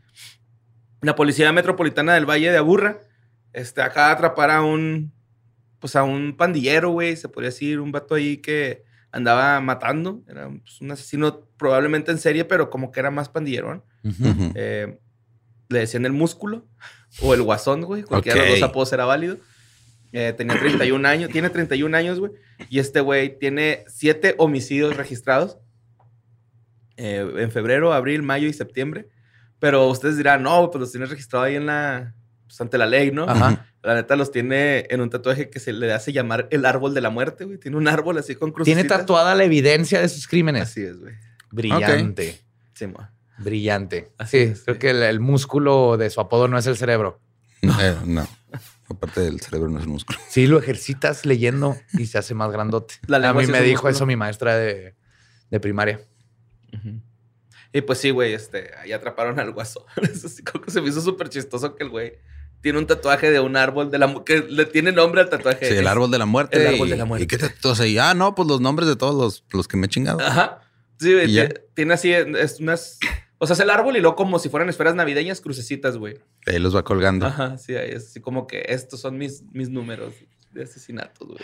[1.03, 3.01] La Policía Metropolitana del Valle de Aburra
[3.53, 5.13] este, acaba de atrapar a un,
[5.79, 10.23] pues a un pandillero, güey, se podría decir, un vato ahí que andaba matando.
[10.29, 13.83] Era pues, un asesino probablemente en serie, pero como que era más pandillerón.
[14.55, 14.99] Eh,
[15.69, 16.67] le decían el músculo
[17.23, 18.03] o el guasón, güey.
[18.03, 19.39] Cualquiera de los dos apodos era válido.
[20.13, 22.33] Eh, tenía 31 años, tiene 31 años, güey.
[22.69, 25.59] Y este güey tiene siete homicidios registrados
[26.97, 29.09] eh, en febrero, abril, mayo y septiembre.
[29.59, 32.15] Pero ustedes dirán, no, pues los tiene registrados ahí en la,
[32.47, 33.25] pues ante la ley, ¿no?
[33.25, 33.67] Ajá.
[33.83, 37.01] La neta los tiene en un tatuaje que se le hace llamar el árbol de
[37.01, 37.59] la muerte, güey.
[37.59, 38.75] Tiene un árbol así con cruces.
[38.75, 40.63] Tiene tatuada la evidencia de sus crímenes.
[40.63, 41.15] Así es, güey.
[41.51, 42.41] Brillante.
[42.75, 43.09] Sí, mo.
[43.39, 44.13] Brillante.
[44.19, 44.81] Así sí, es, creo sí.
[44.81, 47.21] que el, el músculo de su apodo no es el cerebro.
[47.63, 48.27] Eh, no.
[48.91, 50.19] Aparte del cerebro no es el músculo.
[50.29, 52.95] Sí, lo ejercitas leyendo y se hace más grandote.
[53.07, 53.91] La A mí me dijo músculo.
[53.91, 54.97] eso mi maestra de,
[55.51, 56.01] de primaria.
[57.73, 61.85] Y pues sí, güey, este, ahí atraparon al que se me hizo súper chistoso que
[61.85, 62.19] el güey
[62.61, 65.69] tiene un tatuaje de un árbol de la que le tiene nombre al tatuaje.
[65.69, 66.61] Sí, el árbol de la muerte.
[66.61, 67.25] el árbol de la muerte.
[67.25, 67.97] ¿Y qué tatuajes ahí?
[67.99, 70.21] Ah, no, pues los nombres de todos los, los que me he chingado.
[70.21, 70.63] Ajá.
[70.99, 72.99] Sí, güey, tiene así es unas.
[73.43, 76.19] O sea, es el árbol y luego como si fueran esferas navideñas, crucecitas, güey.
[76.47, 77.27] Ahí los va colgando.
[77.27, 80.13] Ajá, sí, ahí es así como que estos son mis, mis números
[80.53, 81.41] de asesinatos, güey.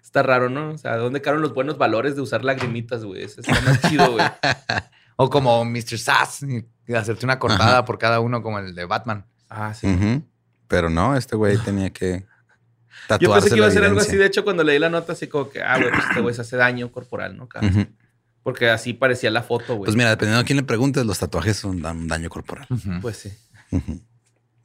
[0.00, 0.70] Está raro, ¿no?
[0.70, 3.24] O sea, ¿dónde quedaron los buenos valores de usar lagrimitas, güey?
[3.24, 4.24] Eso está más chido, güey.
[5.20, 5.98] O como Mr.
[5.98, 6.46] Sass,
[6.86, 9.26] y hacerte una cortada por cada uno, como el de Batman.
[9.50, 10.22] Ah, sí.
[10.68, 12.24] Pero no, este güey tenía que
[13.08, 14.16] tatuarse Yo pensé que iba a ser algo así.
[14.16, 16.42] De hecho, cuando leí la nota, así como que, ah, güey, pues este güey se
[16.42, 17.44] hace daño corporal, ¿no?
[17.44, 17.86] Ujú.
[18.48, 19.84] Porque así parecía la foto, güey.
[19.88, 22.66] Pues mira, dependiendo a quién le preguntes, los tatuajes son dan un daño corporal.
[23.02, 23.30] Pues sí.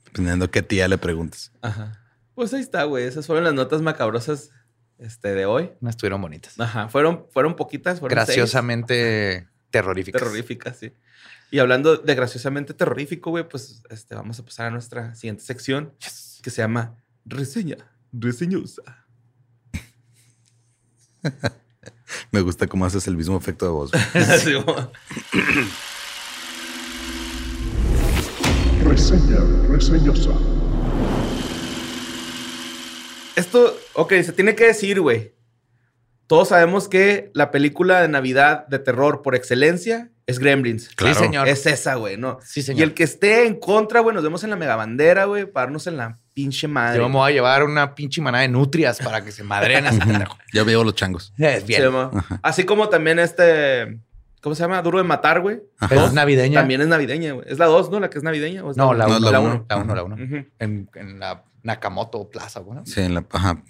[0.05, 1.51] Dependiendo a qué tía le preguntes.
[1.61, 1.99] Ajá.
[2.33, 3.03] Pues ahí está, güey.
[3.03, 4.51] Esas fueron las notas macabrosas
[4.99, 5.71] este, de hoy.
[5.81, 6.57] No estuvieron bonitas.
[6.57, 6.87] Ajá.
[6.87, 8.37] Fueron, fueron poquitas, fueron seis.
[8.37, 10.21] Graciosamente terroríficas.
[10.21, 10.93] terroríficas, sí.
[11.51, 15.91] Y hablando de graciosamente terrorífico, güey, pues este, vamos a pasar a nuestra siguiente sección
[16.41, 17.75] que se llama Reseña
[18.13, 19.05] Reseñosa.
[22.31, 23.91] Me gusta cómo haces el mismo efecto de voz.
[24.43, 24.53] Sí,
[28.83, 30.31] Reseña reseñosa.
[33.35, 35.33] Esto, ok, se tiene que decir, güey.
[36.27, 40.89] Todos sabemos que la película de Navidad de terror por excelencia es Gremlins.
[40.95, 41.15] Claro.
[41.15, 41.47] Sí, señor.
[41.47, 42.39] Es esa, güey, ¿no?
[42.43, 42.79] Sí, señor.
[42.79, 45.87] Y el que esté en contra, güey, nos vemos en la megabandera, güey, para darnos
[45.87, 46.99] en la pinche madre.
[46.99, 50.37] Yo me voy a llevar una pinche manada de nutrias para que se ese pendejo.
[50.53, 51.33] Ya veo los changos.
[51.37, 51.83] Es Se bien.
[52.41, 53.99] Así como también este,
[54.41, 54.81] ¿cómo se llama?
[54.81, 55.61] Duro de matar, güey.
[55.89, 56.59] Pero es navideña.
[56.61, 57.45] También es navideña, güey.
[57.49, 57.99] Es la 2, ¿no?
[57.99, 58.63] La que es navideña.
[58.63, 59.17] ¿o es No, la No, 1.
[59.17, 59.51] es la La uno.
[59.53, 59.65] 1.
[59.69, 60.15] La 1, la 1.
[60.15, 60.35] Ujú.
[60.59, 62.79] En, en la Nakamoto Plaza, güey.
[62.79, 62.85] ¿no?
[62.85, 63.61] Sí, en la, ajá.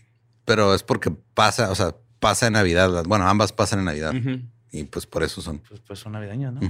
[0.45, 3.03] Pero es porque pasa, o sea, pasa en Navidad.
[3.07, 4.13] Bueno, ambas pasan en Navidad.
[4.71, 5.59] Y pues por eso son.
[5.59, 6.61] Pues, pues son navideñas, ¿no?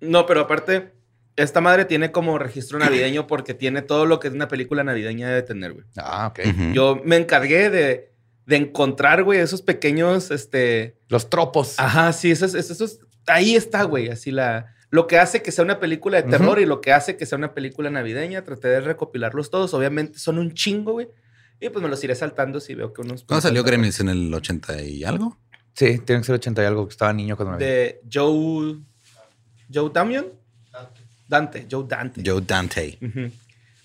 [0.00, 0.94] No, pero aparte,
[1.42, 5.28] esta madre tiene como registro navideño porque tiene todo lo que es una película navideña
[5.28, 5.84] debe tener, güey.
[5.96, 6.40] Ah, ok.
[6.72, 8.12] Yo me encargué de,
[8.46, 10.96] de encontrar, güey, esos pequeños, este...
[11.08, 11.78] Los tropos.
[11.78, 14.74] Ajá, sí, esos, esos, esos- ahí está, güey, así la...
[14.90, 17.36] Lo que hace que sea una película de terror y lo que hace que sea
[17.36, 19.74] una película navideña, traté de recopilarlos todos.
[19.74, 21.08] Obviamente son un chingo, güey.
[21.60, 23.22] Y pues me los iré saltando si veo que unos...
[23.24, 24.00] ¿Cuándo salió Gremlins?
[24.00, 25.36] ¿En el 80 y algo?
[25.74, 26.88] Sí, tienen que ser 80 y algo.
[26.88, 27.64] que Estaba niño cuando me vi.
[27.66, 28.78] De Joe...
[29.70, 30.24] Joe Damian.
[31.28, 32.22] Dante, Joe Dante.
[32.24, 32.98] Joe Dante.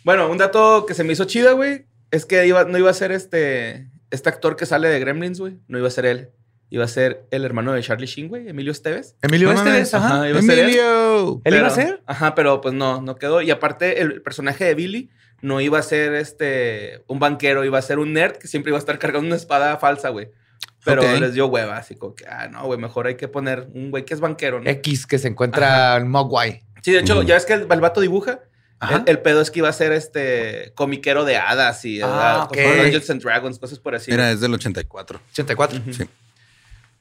[0.04, 2.94] Bueno, un dato que se me hizo chida, güey, es que iba, no iba a
[2.94, 5.58] ser este, este actor que sale de Gremlins, güey.
[5.68, 6.30] No iba a ser él.
[6.70, 9.16] Iba a ser el hermano de Charlie Sheen, güey, Emilio Esteves.
[9.22, 10.08] Emilio No Esteves, ajá.
[10.08, 10.66] Ajá, iba a ser él.
[10.66, 11.42] ¡Emilio!
[11.44, 12.02] ¿Él iba a ser?
[12.08, 13.42] Ajá, pero pues no, no quedó.
[13.42, 17.82] Y aparte, el personaje de Billy no iba a ser este, un banquero, iba a
[17.82, 20.30] ser un nerd que siempre iba a estar cargando una espada falsa, güey.
[20.84, 23.92] Pero les dio hueva, así como que, ah, no, güey, mejor hay que poner un
[23.92, 24.70] güey que es banquero, ¿no?
[24.70, 26.64] X que se encuentra en Mogwai.
[26.84, 28.42] Sí, de hecho, ya ves que el, el vato dibuja.
[28.92, 32.42] El, el pedo es que iba a ser este comiquero de hadas y Ah, ¿verdad?
[32.44, 32.50] ok.
[32.58, 34.12] Cosas- Dungeons and Dragons, cosas por así.
[34.12, 35.22] Mira, es del 84.
[35.32, 35.82] 84.
[35.92, 36.04] Sí.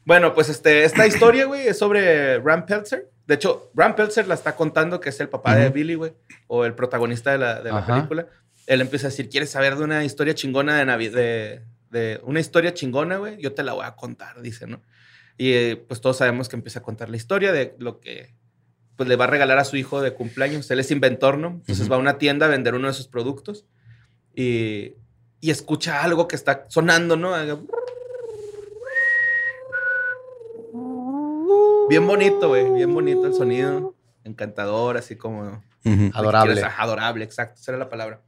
[0.04, 3.10] Bueno, pues este, esta historia, güey, es sobre Ram Peltzer.
[3.26, 5.70] De hecho, Ram Peltzer la está contando que es el papá de.
[5.70, 6.12] Billy, güey,
[6.48, 8.26] o el protagonista de la, de la película.
[8.66, 11.12] Él empieza a decir, ¿quieres saber de una historia chingona de Navidad?
[11.16, 14.80] De, de una historia chingona, güey, yo te la voy a contar, dice, ¿no?
[15.36, 18.34] Y eh, pues todos sabemos que empieza a contar la historia de lo que
[19.02, 20.70] pues le va a regalar a su hijo de cumpleaños.
[20.70, 21.48] Él es inventor, ¿no?
[21.48, 23.64] Entonces va a una tienda a vender uno de sus productos
[24.34, 24.94] y,
[25.40, 27.34] y escucha algo que está sonando, ¿no?
[31.88, 32.70] Bien bonito, güey.
[32.72, 33.94] Bien bonito el sonido.
[34.24, 35.62] Encantador, así como...
[36.14, 36.54] Adorable.
[36.54, 37.60] quieres- adorable, exacto.
[37.60, 38.20] Esa era la palabra.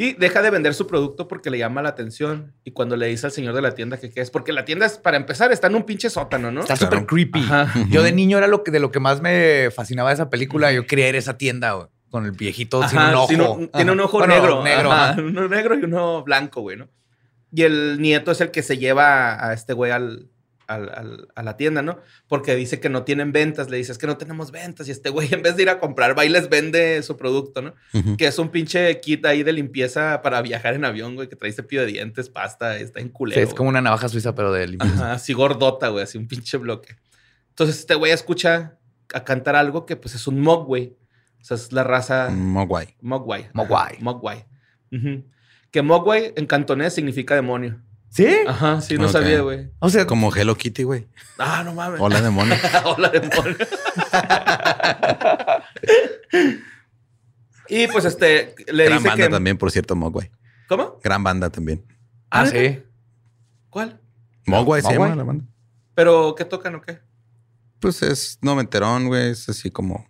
[0.00, 2.54] Y deja de vender su producto porque le llama la atención.
[2.64, 4.86] Y cuando le dice al señor de la tienda que qué es, porque la tienda
[4.86, 6.60] es, para empezar, está en un pinche sótano, ¿no?
[6.62, 6.92] Está Claro.
[6.96, 7.40] súper creepy.
[7.40, 7.72] Ajá.
[7.90, 10.72] Yo de niño era lo que, de lo que más me fascinaba de esa película.
[10.72, 13.28] Yo quería ir a esa tienda, güey, con el viejito sin un ojo.
[13.28, 14.64] sin un- tiene un ojo Bueno, negro.
[14.64, 14.90] negro.
[14.92, 15.16] ajá.
[15.20, 16.88] Uno negro y uno blanco, güey, ¿no?
[17.52, 20.30] Y el nieto es el que se lleva a este güey al,
[20.70, 21.98] al- al- a la tienda, ¿no?
[22.28, 23.68] Porque dice que no tienen ventas.
[23.70, 24.88] Le dice, es que no tenemos ventas.
[24.88, 27.62] Y este güey, en vez de ir a comprar, va y les vende su producto,
[27.62, 27.74] ¿no?
[28.16, 31.52] Que es un pinche kit ahí de limpieza para viajar en avión, güey, que trae
[31.52, 33.40] cepillo de dientes, pasta, está en culero.
[33.40, 34.94] Sí, es como una navaja suiza, pero de limpieza.
[34.94, 36.96] Ajá, así gordota, güey, así un pinche bloque.
[37.50, 38.78] Entonces este güey escucha
[39.12, 40.96] a cantar algo que pues es un Mogwai.
[41.40, 42.96] O sea, es la raza Mogwai.
[43.00, 43.48] Mogwai.
[43.54, 43.96] Mogwai.
[44.00, 44.44] Mogwai.
[44.92, 45.24] Ujú.
[45.70, 47.80] Que Mogwai en cantonés significa demonio.
[48.10, 48.26] ¿Sí?
[48.46, 49.70] Ajá, sí, no sabía, güey.
[49.78, 51.06] O sea, Como Hello Kitty, güey.
[51.38, 52.00] Ah, no mames.
[52.00, 52.56] Hola, demonio.
[52.84, 53.56] Hola, demonio.
[57.68, 59.30] y pues este, le Gran dice banda que...
[59.30, 60.30] también, por cierto, Mogwai.
[60.68, 60.98] ¿Cómo?
[61.02, 61.84] Gran banda también.
[62.30, 62.58] ah, ¿neta?
[62.58, 62.82] sí.
[63.70, 64.00] ¿Cuál?
[64.46, 65.10] Mogwai se Mogwai.
[65.10, 65.44] llama la banda.
[65.94, 66.98] ¿Pero qué tocan o qué?
[67.78, 69.30] Pues es noventerón, güey.
[69.30, 70.09] Es así como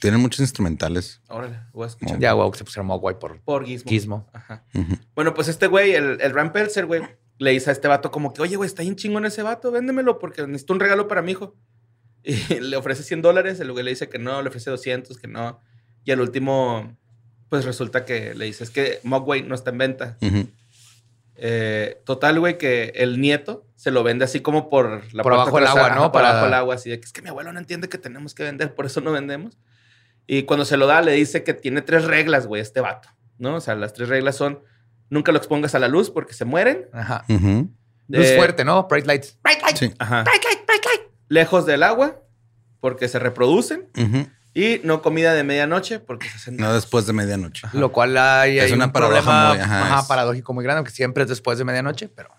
[0.00, 1.20] Tienen muchos instrumentales.
[1.28, 2.18] Órale, voy a escuchar.
[2.18, 3.88] Ya, wow, que se pusieron Mogwai por Por Gizmo.
[3.88, 4.30] Gizmo.
[4.32, 4.64] Ajá.
[5.14, 7.02] Bueno, pues este güey, el, el Ram Pelzer, güey,
[7.38, 10.18] le dice a este vato como que, oye, güey, está bien chingón ese vato, véndemelo
[10.18, 11.56] porque necesito un regalo para mi hijo.
[12.24, 15.26] Y le ofrece 100 dólares, el güey le dice que no, le ofrece 200, que
[15.26, 15.60] no.
[16.04, 16.96] Y al último,
[17.48, 20.18] pues resulta que le dice, es que Mogwai no está en venta.
[21.44, 25.56] Eh, total, güey, que el nieto se lo vende así como por la Por abajo
[25.56, 26.02] del agua, ¿no?
[26.02, 27.98] Por Para- abajo del agua, así de que es que mi abuelo no entiende que
[27.98, 29.58] tenemos que vender, por eso no vendemos.
[30.28, 33.56] Y cuando se lo da, le dice que tiene tres reglas, güey, este vato, ¿no?
[33.56, 34.60] O sea, las tres reglas son,
[35.10, 36.86] nunca lo expongas a la luz porque se mueren.
[36.92, 37.24] Ajá.
[37.28, 37.68] Ujú.
[38.06, 38.86] Luz Eh, fuerte, ¿no?
[38.86, 39.36] Bright lights.
[39.42, 39.80] Bright lights.
[39.80, 39.92] Sí.
[39.98, 40.22] Ajá.
[40.22, 41.00] Bright light, bright light.
[41.28, 42.22] Lejos del agua
[42.78, 43.88] porque se reproducen.
[43.98, 44.28] Ujú.
[44.54, 46.56] Y no comida de medianoche porque se hacen...
[46.58, 47.66] No después de medianoche.
[47.72, 50.62] Lo cual hay, Es hay una un paradoja problema muy- ajá, ajá, es- paradójico muy
[50.64, 52.30] grande, que siempre es después de medianoche, pero...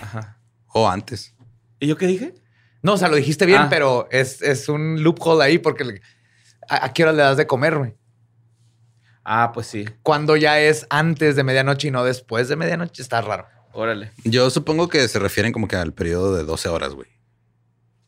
[0.00, 0.38] Ajá.
[0.68, 1.34] O antes.
[1.80, 2.34] ¿Y yo qué dije?
[2.82, 3.66] No, o sea, lo dijiste bien, Ah.
[3.68, 6.00] pero es, es un loophole ahí porque le-
[6.70, 7.94] ¿a, a qué hora le das de comer, güey?
[9.24, 9.84] Ah, pues sí.
[10.02, 13.46] Cuando ya es antes de medianoche y no después de medianoche, está raro.
[13.72, 14.10] Órale.
[14.24, 17.08] Yo supongo que se refieren como que al periodo de 12 horas, güey.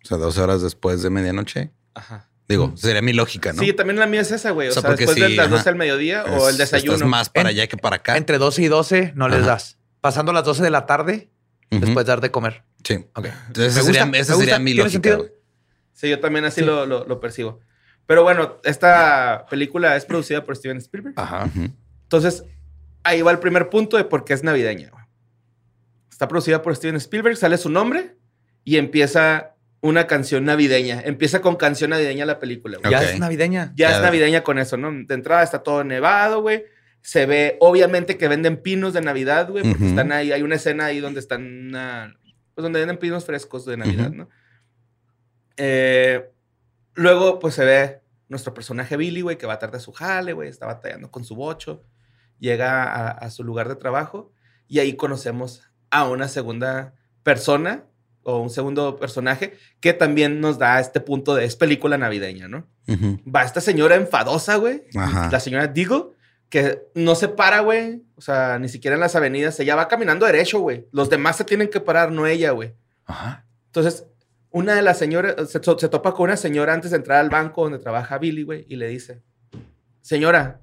[0.03, 1.73] O sea, 12 horas después de medianoche.
[1.94, 2.30] Ajá.
[2.51, 3.63] Digo, sería mi lógica, ¿no?
[3.63, 4.69] Sí, también la mía es esa, güey.
[4.69, 5.57] O, O sea, después de las ajá.
[5.57, 6.95] 12 del mediodía o el Es- desayuno.
[6.95, 8.17] Estás más para En- allá que para acá.
[8.17, 9.47] Entre 12 y 12 no les Ajá.
[9.47, 9.79] das.
[10.01, 11.31] Pasando las 12 de la tarde,
[11.71, 11.81] Ujú.
[11.81, 12.65] después dar de comer.
[12.83, 13.07] Sí.
[13.15, 13.27] Ok.
[13.47, 14.59] Entonces, esa sería, gusta, esa me sería gusta.
[14.59, 15.31] mi ¿Tiene lógica, güey.
[15.93, 16.67] Sí, yo también así Sí.
[16.67, 17.61] lo, lo- lo percibo.
[18.07, 21.15] Pero bueno, esta película es producida por Steven Spielberg.
[21.19, 21.49] Ajá.
[22.03, 22.43] Entonces,
[23.05, 24.91] ahí va el primer punto de por qué es navideña.
[24.91, 25.05] güey.
[26.11, 28.17] Está producida por Steven Spielberg, sale su nombre
[28.65, 31.01] y empieza una canción navideña.
[31.05, 32.79] Empieza con canción navideña la película.
[32.79, 32.90] güey.
[32.90, 33.73] Ya es navideña.
[33.77, 33.97] Ya Ya.
[33.97, 34.90] es navideña con eso, ¿no?
[34.93, 36.64] De entrada está todo nevado, güey.
[37.03, 40.33] Se ve, obviamente, que venden pinos de Navidad, güey, porque están ahí.
[40.33, 42.12] Hay una escena ahí donde están, ah,
[42.55, 44.11] pues donde venden pinos frescos de Navidad.
[44.11, 44.29] ¿no?
[45.57, 46.31] Eh,
[46.95, 50.49] luego, pues se ve nuestro personaje Billy, güey, que va tarde a su jale, güey,
[50.49, 51.85] está batallando con su bocho.
[52.38, 54.33] Llega a, a su lugar de trabajo
[54.69, 57.85] y ahí conocemos a una segunda persona
[58.23, 62.67] o un segundo personaje que también nos da este punto de es película navideña, ¿no?
[62.89, 64.83] Va esta señora enfadosa, güey.
[64.93, 66.07] La señora Deagle,
[66.49, 68.03] que no se para, güey.
[68.17, 69.59] O sea, ni siquiera en las avenidas.
[69.61, 70.87] Ella va caminando derecho, güey.
[70.93, 72.75] Los demás se tienen que parar, no ella, güey.
[73.07, 73.47] Ajá.
[73.67, 74.07] Entonces,
[74.51, 77.63] una de las señoras se, se topa con una señora antes de entrar al banco
[77.63, 79.23] donde trabaja Billy, güey, y le dice:
[80.01, 80.61] Señora,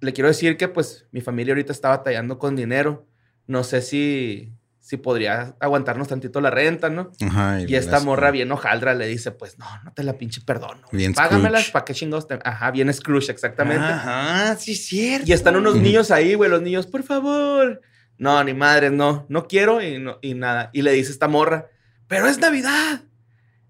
[0.00, 3.06] le quiero decir que, pues, mi familia ahorita está batallando con dinero.
[3.46, 4.52] No sé si,
[4.86, 7.10] si podría aguantarnos tantito la renta, ¿no?
[7.20, 10.86] Ajá, Y esta morra bien hojaldra le dice, pues no, no te la pinche perdono.
[10.92, 11.72] Bien Págamelas.
[11.72, 12.38] ¿para qué chingados te...?
[12.44, 13.84] Ajá, bien Scrooge, exactamente.
[13.84, 15.28] Ajá, sí, es cierto.
[15.28, 17.80] Y están unos niños ahí, güey, los niños, por favor.
[18.16, 20.70] No, ni madre, no, no quiero y, no, y nada.
[20.72, 21.66] Y le dice esta morra,
[22.06, 23.02] pero es Navidad.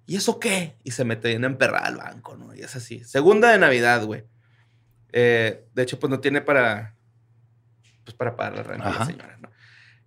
[0.05, 0.77] ¿Y eso qué?
[0.85, 2.55] Y se mete bien emperrada al banco, ¿no?
[2.55, 3.03] Y es así.
[3.05, 4.25] Segunda de Navidad, güey.
[5.13, 6.95] Eh, de hecho, pues no tiene para,
[8.05, 9.49] pues para pagar la renta la señora, ¿no?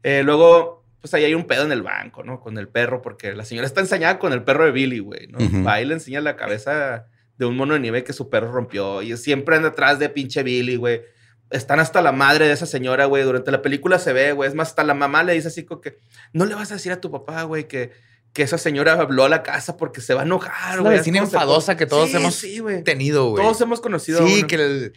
[0.03, 2.39] Eh, luego, pues ahí hay un pedo en el banco, ¿no?
[2.39, 5.37] Con el perro, porque la señora está ensañada con el perro de Billy, güey, ¿no?
[5.43, 5.63] Ujú.
[5.63, 7.05] Va y le enseña la cabeza
[7.37, 10.43] de un mono de nieve que su perro rompió y siempre anda atrás de pinche
[10.43, 11.01] Billy, güey.
[11.51, 13.23] Están hasta la madre de esa señora, güey.
[13.23, 14.49] Durante la película se ve, güey.
[14.49, 15.97] Es más, hasta la mamá le dice así como que
[16.33, 17.91] no le vas a decir a tu papá, güey, que,
[18.33, 20.91] que esa señora habló a la casa porque se va a enojar, Es güey.
[20.93, 23.43] la vecina ¿Cómo se enfadosa que todos Sí, hemos sí, tenido, güey.
[23.43, 24.27] Todos hemos conocido.
[24.27, 24.47] Sí, una.
[24.47, 24.93] que el-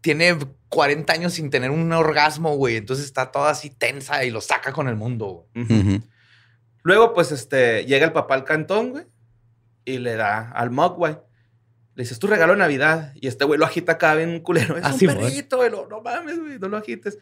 [0.00, 2.76] tiene 40 años sin tener un orgasmo, güey.
[2.76, 6.02] Entonces está toda así tensa y lo saca con el mundo, güey.
[6.82, 9.04] Luego, pues, este, llega el papá al cantón, güey,
[9.84, 11.18] y le da al Mogwai.
[11.94, 13.12] Le dices, tu regalo de Navidad.
[13.16, 14.76] Y este güey lo agita acá bien culero.
[14.78, 15.16] Es Ah, un güey.
[15.18, 15.70] perrito, güey.
[15.70, 17.18] No mames, güey, no lo agites.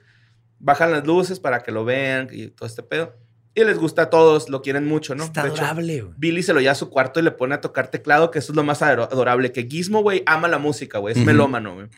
[0.61, 3.17] Bajan las luces para que lo vean y todo este pedo.
[3.55, 5.25] Y les gusta a todos, lo quieren mucho, ¿no?
[5.25, 6.15] Está hecho, adorable, güey.
[6.17, 8.53] Billy se lo lleva a su cuarto y le pone a tocar teclado, que eso
[8.53, 9.51] es lo más ador- adorable.
[9.51, 11.19] Que Gizmo, güey, ama la música, güey.
[11.19, 11.89] Es melómano, güey.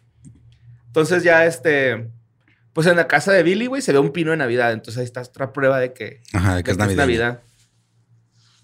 [0.91, 2.11] Entonces ya, este...
[2.73, 4.73] Pues en la casa de Billy, güey, se ve un pino de Navidad.
[4.73, 7.43] Entonces ahí está otra prueba de que Ajá, de que es de Navidad.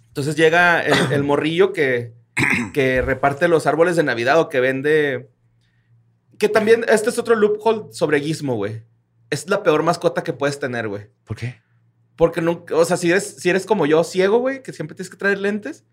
[0.09, 2.15] Entonces llega el, el morrillo que,
[2.73, 5.31] que reparte los árboles de Navidad o que vende.
[6.39, 8.83] Que también, este es otro loophole sobre Gizmo, güey.
[9.31, 11.09] Es la peor mascota que puedes tener, güey.
[11.25, 11.61] ¿Por qué?
[12.17, 15.11] Porque nunca, o sea, si eres, si eres como yo, ciego, güey, que siempre tienes
[15.11, 15.85] que traer lentes,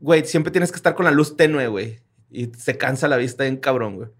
[0.00, 2.00] güey, siempre tienes que estar con la luz tenue, güey.
[2.30, 4.10] Y se cansa la vista bien cabrón, güey.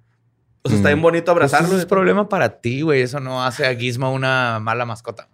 [0.63, 0.93] O sea, está Mm.
[0.93, 1.67] bien bonito abrazarlo.
[1.69, 3.03] Pues eso es problema para ti, güey.
[3.03, 5.29] Eso no hace a Gizmo una mala mascota.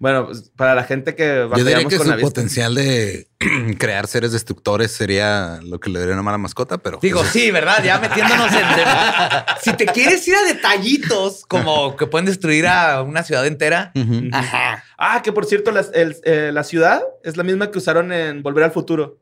[0.00, 3.28] Bueno, pues, para la gente que Yo diría que con su la potencial de
[3.80, 7.82] crear seres destructores sería lo que le daría una mala mascota, pero Digo, sí, ¿verdad?
[7.82, 8.60] Ya metiéndonos en...
[9.62, 13.90] si te quieres ir a detallitos como que pueden destruir a una ciudad entera.
[14.32, 14.84] Ajá.
[14.98, 18.42] Ah, que por cierto, las- el- eh, la ciudad es la misma que usaron en
[18.44, 19.18] Volver al Futuro.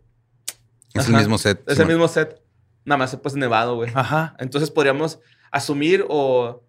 [0.93, 1.63] es el mismo set.
[1.67, 2.39] Es el mismo set.
[2.85, 3.91] nada más pues nevado, güey.
[3.95, 4.37] Ajá.
[4.39, 5.19] Entonces podríamos
[5.51, 6.63] asumir o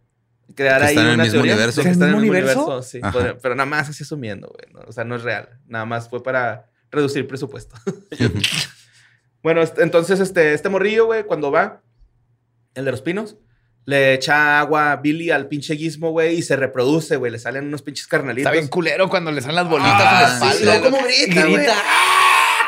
[0.56, 1.82] crear Que ahí están en el una mismo teoría universo.
[1.82, 2.66] de que ¿Es están el en el mismo universo.
[2.66, 2.90] universo?
[2.90, 4.74] Sí, podría- pero nada más así asumiendo, güey.
[4.74, 4.88] ¿no?
[4.88, 5.50] O sea, no es real.
[5.68, 7.76] Nada más fue para reducir presupuesto.
[9.44, 11.82] bueno, entonces este, este morrillo, güey, cuando va,
[12.76, 13.38] el de los pinos,
[13.86, 17.32] le echa agua a Billy al pinche guismo, güey, y se reproduce, güey.
[17.32, 18.48] Le salen unos pinches carnalitos.
[18.50, 20.74] Está bien culero cuando le salen las bolitas Ah, en la sí, espalda.
[20.76, 21.56] sí, no, como grita, güey.
[21.56, 21.74] Grita.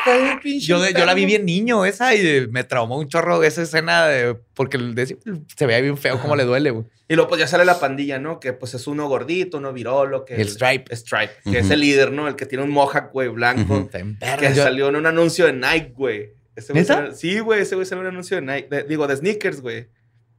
[0.04, 3.08] Está bien pinche Yo, yo la vi bien niño esa y eh, me traumó un
[3.08, 5.16] chorro esa escena de, porque de-
[5.56, 6.86] se veía bien feo cómo le duele, güey.
[7.08, 8.38] Y luego pues ya sale la pandilla, ¿no?
[8.40, 10.24] Que pues es uno gordito, uno virolo.
[10.24, 10.94] Que El Stripe.
[10.94, 12.28] Stripe, que es el líder, ¿no?
[12.28, 13.88] El que tiene un mohawk, güey, blanco.
[13.90, 14.54] Que.
[14.54, 16.30] Yo- salió en un anuncio de Nike, güey.
[16.56, 18.68] Ese güey salió- Sí, güey, ese güey salió en un anuncio de Nike.
[18.70, 19.88] de- digo, de sneakers, güey.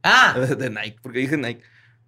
[0.02, 1.62] Ah, De, de Nike, porque dije Nike.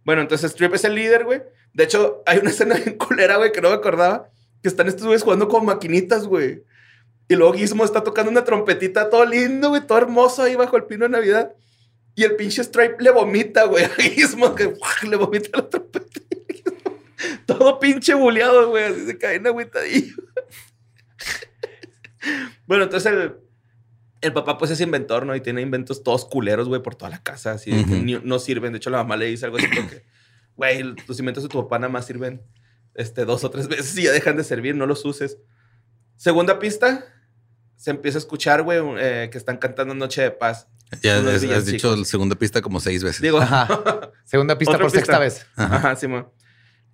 [0.05, 1.43] Bueno, entonces Strip es el líder, güey.
[1.73, 4.29] De hecho, hay una escena bien culera, güey, que no me acordaba.
[4.63, 6.63] Que están estos güeyes jugando con maquinitas, güey.
[7.29, 10.85] Y luego Gizmo está tocando una trompetita todo lindo, güey, todo hermoso ahí bajo el
[10.85, 11.55] pino de Navidad.
[12.15, 14.75] Y el pinche Stripe le vomita, güey, a Gizmo, que
[15.09, 16.21] le vomita la trompeta.
[17.47, 20.15] todo pinche buleado, güey, así se cae en agüitadillo.
[22.67, 23.35] bueno, entonces el,
[24.21, 25.35] el papá pues es inventor, ¿no?
[25.37, 28.73] Y tiene inventos todos culeros, güey, por toda la casa, así que ni- no sirven.
[28.73, 30.05] De hecho, la mamá le dice algo así como que,
[30.57, 32.43] güey, los inventos de tu papá nada más sirven
[32.95, 35.39] este, dos o tres veces y ya dejan de servir, no los uses.
[36.17, 37.05] Segunda pista,
[37.85, 40.69] se empieza a escuchar, güey, eh, que están cantando Noche de Paz.
[41.03, 43.21] Ya has, dicho la segunda pista como seis veces.
[43.21, 43.69] Digo, Ajá.
[44.25, 45.47] segunda pista Otra por sexta vez.
[45.55, 46.31] Ajá, Simón.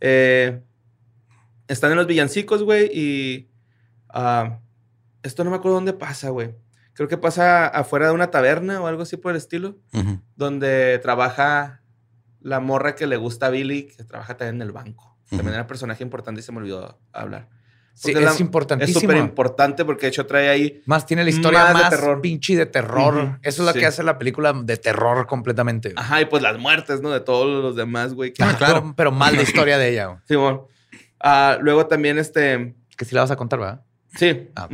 [0.00, 0.61] Eh,
[1.68, 3.50] están en los villancicos, güey, y
[4.09, 4.59] ah,
[5.22, 6.57] esto no me acuerdo dónde pasa, güey.
[6.94, 9.79] Creo que pasa afuera de una taberna o algo así por el estilo,
[10.35, 11.85] donde trabaja
[12.40, 15.16] la morra que le gusta a Billy, que trabaja también en el banco.
[15.29, 15.55] También Ujú.
[15.55, 17.48] era personaje importante y se me olvidó hablar.
[18.03, 18.99] Sí, es la- Es importantísimo.
[19.01, 22.21] súper importante porque de hecho trae ahí Más tiene la historia Más de más, terror.
[22.23, 23.39] pinche de terror.
[23.43, 23.79] Eso es lo sí.
[23.79, 25.93] que hace la película de terror completamente.
[25.97, 27.11] Ajá, y pues las muertes, ¿no?
[27.11, 28.33] De todos los demás, güey.
[28.41, 28.81] Ah, claro.
[28.81, 30.07] Pero, pero mal de historia de ella.
[30.07, 30.19] güey.
[30.27, 30.63] Simón.
[31.21, 32.75] Ah, luego también, este...
[32.97, 33.83] Que sí la vas a contar, ¿verdad?
[34.17, 34.49] Sí.
[34.57, 34.67] Ah.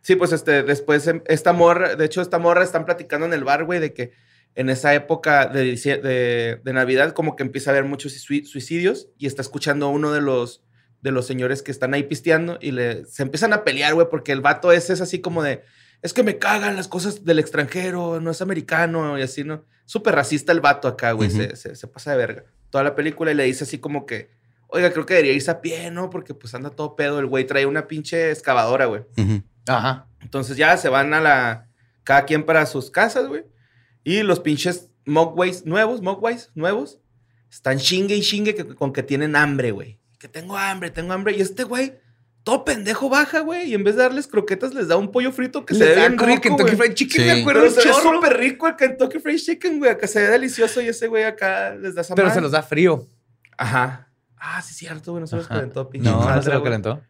[0.00, 3.44] Sí, pues este, después em, esta morra, de hecho, esta morra están platicando en el
[3.44, 4.12] bar, güey, de que
[4.54, 9.08] en esa época de, de, de Navidad como que empieza a haber muchos sui- suicidios
[9.18, 10.64] y está escuchando uno de los,
[11.02, 14.32] de los señores que están ahí pisteando y le, se empiezan a pelear, güey, porque
[14.32, 15.62] el vato ese es así como de,
[16.02, 19.64] es que me cagan las cosas del extranjero, no es americano y así, ¿no?
[19.84, 22.44] Súper racista el vato acá, güey, se, se- se pasa de verga.
[22.70, 24.30] Toda la película y le dice así como que,
[24.66, 26.10] oiga, creo que debería irse a pie, ¿no?
[26.10, 29.02] Porque pues anda todo pedo, el güey trae una pinche excavadora, güey.
[29.66, 30.06] Ajá.
[30.20, 31.68] Entonces ya se van a la.
[32.04, 33.44] Cada quien para sus casas, güey.
[34.04, 36.98] Y los pinches Mogways nuevos, Mogways nuevos,
[37.50, 39.98] están chingue y chingue que- con que tienen hambre, güey.
[40.18, 41.36] Que tengo hambre, tengo hambre.
[41.36, 41.94] Y este güey,
[42.42, 43.70] todo pendejo baja, güey.
[43.70, 46.18] Y en vez de darles croquetas, les da un pollo frito que se ve bien
[46.18, 46.76] rico, Kentucky güey.
[46.76, 47.26] Fried Chicken, Sí.
[47.26, 48.14] me acuerdo se chorro.
[48.16, 49.90] súper rico el Kentucky Fried Chicken, güey.
[49.92, 52.34] Acá se ve delicioso y ese güey acá les da esa Pero madre.
[52.38, 53.06] se los da frío.
[53.56, 54.10] Ajá.
[54.36, 55.20] Ah, sí, cierto, güey.
[55.20, 56.64] No se los calentó, pinche No, no madre, se lo güey.
[56.64, 57.02] calentó.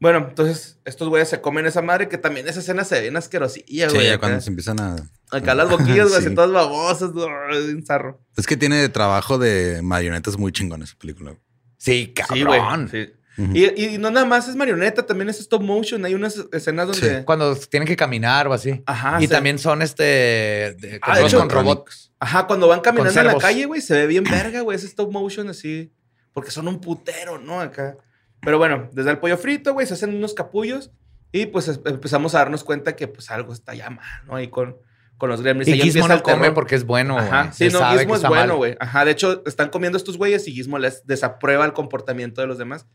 [0.00, 3.16] Bueno, entonces estos güeyes se comen esa madre que también esa escena se ve bien
[3.16, 4.06] asquerosilla, Sí, güey.
[4.08, 4.20] ya acá.
[4.20, 4.96] cuando se empiezan a.
[5.30, 6.34] Acá las boquillas, güey, Sí.
[6.34, 7.26] todas babosas, güey,
[7.74, 8.20] un zarro.
[8.36, 11.36] Es que tiene trabajo de marionetas muy chingón esa película.
[11.82, 12.88] Sí, cabrón.
[12.90, 13.12] Sí.
[13.54, 16.04] Y, y no nada más es marioneta, también es stop motion.
[16.04, 17.24] Hay unas escenas donde.
[17.24, 18.82] Cuando tienen que caminar o así.
[18.86, 19.20] Ajá.
[19.22, 22.12] y también son este de, Ah, de hecho, con robots.
[22.20, 25.10] Ajá, cuando van caminando en la calle, güey, se ve bien verga, güey, ese stop
[25.10, 25.90] motion así.
[26.32, 27.60] Porque son un putero, ¿no?
[27.60, 27.96] Acá.
[28.42, 30.90] Pero bueno, desde el pollo frito, güey, se hacen unos capullos.
[31.32, 34.36] Y pues es- empezamos a darnos cuenta que pues algo está ya mal, ¿no?
[34.36, 34.76] Ahí con,
[35.22, 35.68] con los gremlins.
[35.68, 37.16] Y Gizmo no el come porque es bueno.
[37.16, 38.74] Ajá, sí, Se no, sabe que Gizmo es bueno, güey.
[38.80, 42.58] Ajá, de hecho, están comiendo estos güeyes y Gizmo les desaprueba el comportamiento de los
[42.58, 42.86] demás.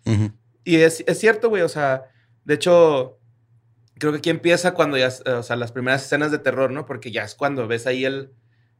[0.66, 2.04] Y es, es cierto, güey, o sea,
[2.44, 3.18] de hecho,
[3.98, 6.86] creo que aquí empieza cuando ya, eh, o sea, las primeras escenas de terror, ¿no?
[6.86, 8.34] Porque ya es cuando ves ahí el,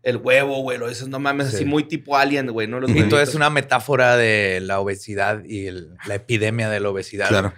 [0.04, 1.56] el huevo, güey, lo dices, no mames, Sí.
[1.56, 2.82] así muy tipo alien, güey, ¿no?
[2.82, 6.90] Los Y todo es una metáfora de la obesidad y el- la epidemia de la
[6.90, 7.30] obesidad.
[7.30, 7.54] Claro.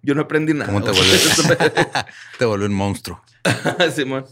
[0.00, 0.72] Yo no aprendí nada.
[0.72, 1.18] ¿Cómo te vuelve?
[2.38, 3.22] te vuelve un monstruo.
[3.94, 4.24] Simón.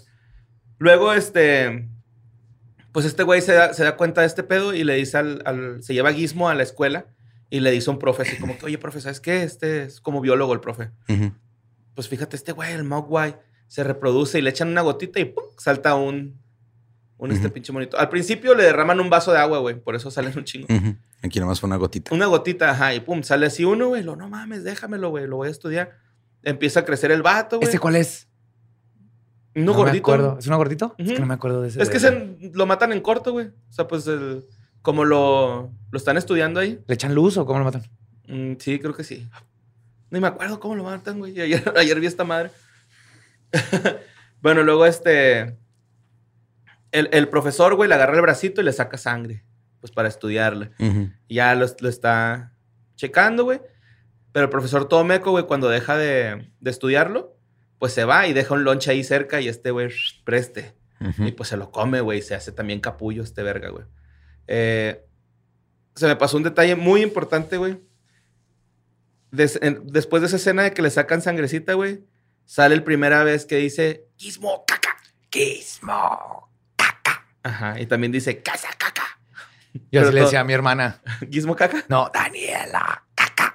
[0.84, 1.88] Luego, este,
[2.92, 5.42] pues este güey se da, se da cuenta de este pedo y le dice al,
[5.46, 7.06] al- se lleva a Gizmo a la escuela
[7.48, 9.44] y le dice a un profe así como que, oye, profe, ¿sabes qué?
[9.44, 10.90] Este es como biólogo el profe.
[11.94, 15.44] Pues fíjate, este güey, el Mogwai, se reproduce y le echan una gotita y ¡pum!
[15.56, 16.38] salta un,
[17.16, 17.98] un este pinche monito.
[17.98, 20.66] Al principio le derraman un vaso de agua, güey, por eso salen un chingo.
[20.68, 20.96] Ujú.
[21.22, 22.14] Aquí nomás fue una gotita.
[22.14, 25.36] Una gotita, ajá, y pum, sale así uno, güey, lo, no mames, déjamelo, güey, lo
[25.36, 25.96] voy a estudiar.
[26.42, 27.68] Empieza a crecer el vato, güey.
[27.68, 28.28] ¿Este cuál es?
[29.54, 29.98] No me gordito.
[30.02, 30.38] acuerdo.
[30.38, 30.94] ¿Es uno gordito?
[30.98, 31.82] Es que no me acuerdo de ese.
[31.82, 33.46] Es que se, lo matan en corto, güey.
[33.48, 34.44] O sea, pues el-
[34.82, 36.80] como lo, lo están estudiando ahí.
[36.86, 37.82] ¿Le echan luz o cómo lo matan?
[38.26, 39.28] Mm, sí, creo que sí.
[40.10, 41.40] Ni me acuerdo cómo lo matan, güey.
[41.40, 42.50] Ayer, ayer vi esta madre.
[44.42, 45.56] bueno, luego este.
[46.92, 49.44] el, el profesor, güey, le agarra el bracito y le saca sangre,
[49.80, 50.70] pues para estudiarle.
[51.28, 52.52] Ya lo, lo está
[52.96, 53.60] checando, güey.
[54.32, 57.33] Pero el profesor todo meco, güey, cuando deja de, de estudiarlo,
[57.78, 59.90] pues se va y deja un lonche ahí cerca y este, güey,
[60.24, 60.74] preste.
[61.18, 62.22] Y pues se lo come, güey.
[62.22, 63.84] Se hace también capullo este verga, güey.
[64.46, 65.04] Eh,
[65.94, 67.78] se me pasó un detalle muy importante, güey.
[69.30, 72.04] Des- después de esa escena de que le sacan sangrecita, güey,
[72.46, 74.96] sale el primera vez que dice Gizmo caca.
[75.30, 77.26] Gizmo caca.
[77.42, 77.78] Ajá.
[77.80, 79.04] Y también dice casa caca.
[79.90, 81.02] Yo así le decía a mi hermana.
[81.30, 81.84] Gizmo caca.
[81.88, 83.04] No, Daniela.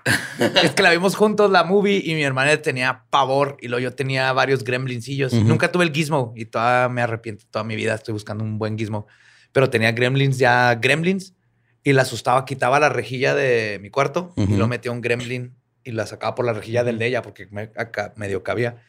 [0.63, 3.93] es que la vimos juntos la movie y mi hermana tenía pavor y luego yo
[3.95, 5.33] tenía varios gremlincillos.
[5.33, 7.45] Nunca tuve el gizmo y todavía me arrepiento.
[7.51, 9.07] Toda mi vida estoy buscando un buen gizmo.
[9.51, 11.33] Pero tenía gremlins ya, gremlins,
[11.83, 15.91] y la asustaba, quitaba la rejilla de mi cuarto y lo metía un gremlin y
[15.91, 18.83] la sacaba por la rejilla del de ella porque me, acá medio cabía.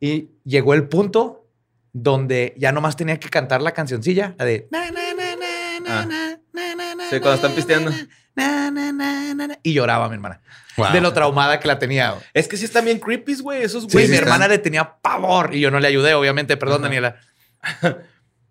[0.00, 1.48] Y llegó el punto
[1.92, 4.68] donde ya nomás tenía que cantar la cancioncilla, la de...
[4.70, 6.04] na, na, na, na, na, Ah.
[6.06, 7.90] na, na, na, na, Sí, cuando están na, pisteando.
[7.90, 8.16] na, na, na, na, na.
[9.62, 10.40] Y lloraba mi hermana.
[10.76, 10.92] Wow.
[10.92, 12.10] De lo traumada que la tenía.
[12.12, 12.22] güey.
[12.34, 13.62] Es que sí están bien creepy, güey.
[13.62, 14.08] Esos Güey, güey.
[14.08, 16.56] mi sí hermana le tenía pavor y yo no le ayudé, obviamente.
[16.56, 16.82] Perdón.
[16.82, 17.16] Daniela.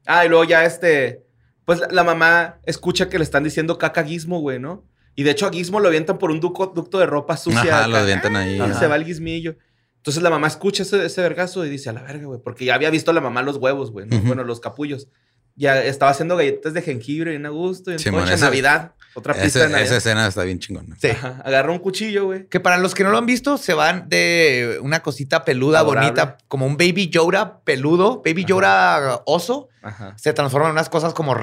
[0.08, 1.24] Ah, y luego ya este.
[1.66, 4.86] Pues la, la mamá escucha que le están diciendo caca a Gizmo, güey, ¿no?
[5.16, 7.62] Y de hecho a Gizmo lo avientan por un duco- ducto de ropa sucia.
[7.80, 8.60] Ajá, lo avientan ahí.
[8.60, 8.80] Ah, Ajá.
[8.80, 9.56] Se va el guismillo.
[9.98, 12.76] Entonces la mamá escucha ese, ese vergazo y dice, a la verga, güey, porque ya
[12.76, 14.20] había visto la mamá los huevos, güey, ¿no?
[14.20, 15.08] Bueno, los capullos.
[15.56, 18.94] Ya estaba haciendo galletas de jengibre bien a gusto, y en esa- Navidad.
[19.16, 20.96] Otra pista Ese- esa escena está bien chingona.
[21.00, 21.08] Sí.
[21.08, 22.48] Ajá, Agarra un cuchillo, güey.
[22.48, 26.10] Que para los que no lo han visto, se van de una cosita peluda, Adorable.
[26.12, 28.48] bonita, como un baby Yoda peludo, baby Ajá.
[28.50, 29.70] Yoda oso.
[29.82, 30.16] Ajá.
[30.18, 31.34] Se transforman en unas cosas como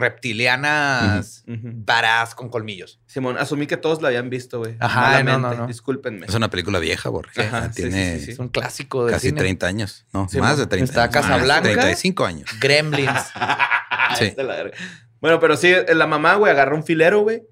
[0.57, 3.01] reptilianas, varas con colmillos.
[3.07, 4.77] Simón, asumí que todos la habían visto, güey.
[4.81, 5.67] Ajá, no, no, no.
[5.67, 6.27] Discúlpenme.
[6.27, 8.31] Es una película vieja, porque Ajá, tiene sí, sí, sí.
[8.33, 9.41] Es un clásico de casi cine.
[9.41, 10.07] 30 años.
[10.13, 11.15] No, más de 30 Está años.
[11.15, 11.63] Casablanca.
[11.63, 12.51] 35 años.
[12.61, 13.11] Gremlins.
[14.19, 14.25] Sí.
[14.27, 14.77] Está la verga.
[15.23, 17.45] Bueno, pero sí, la mamá, güey, agarra un filero, güey,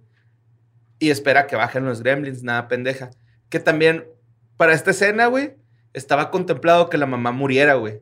[1.00, 3.10] y espera que bajen los gremlins, nada pendeja.
[3.48, 4.06] Que también,
[4.56, 5.56] para esta escena, güey,
[5.94, 8.00] estaba contemplado que la mamá muriera, güey.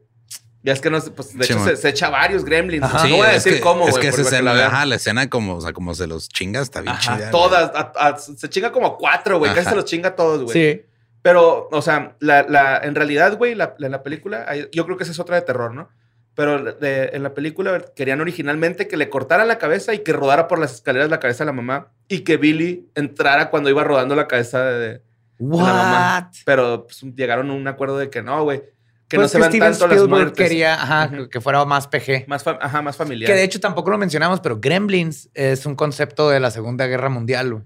[0.63, 2.83] Ya es que no sé, pues de Sí, hecho se, se echa varios gremlins.
[2.85, 3.07] Ajá.
[3.07, 3.95] no voy a decir que- cómo, güey.
[3.95, 4.67] Es que esa la escena, vean.
[4.67, 7.31] ajá, la escena como, o sea, como se los chinga está bien Ajá, chida.
[7.31, 9.55] todas, a- a- se chinga como cuatro, güey.
[9.55, 10.53] Casi se los chinga a todos, güey.
[10.53, 10.83] sí.
[11.23, 14.97] Pero, o sea, la, la- en realidad, güey, la, la, la película, hay- yo creo
[14.97, 15.89] que esa es otra de terror, ¿no?
[16.39, 20.47] Pero de- en la película querían originalmente que le cortaran la cabeza y que rodara
[20.47, 24.15] por las escaleras la cabeza de la mamá y que Billy entrara cuando iba rodando
[24.15, 25.03] la cabeza de, de
[25.41, 26.21] la mamá.
[26.31, 26.37] What?
[26.45, 28.63] Pero pues, llegaron a un acuerdo de que no, güey,
[29.09, 30.47] que no Pues se vean Steven tanto las Spielberg muertes.
[30.49, 32.29] quería ajá, que fuera más PG.
[32.29, 33.27] Más, ajá, más familiar.
[33.29, 37.09] Que de hecho tampoco lo mencionamos, pero Gremlins es un concepto de la Segunda Guerra
[37.09, 37.65] Mundial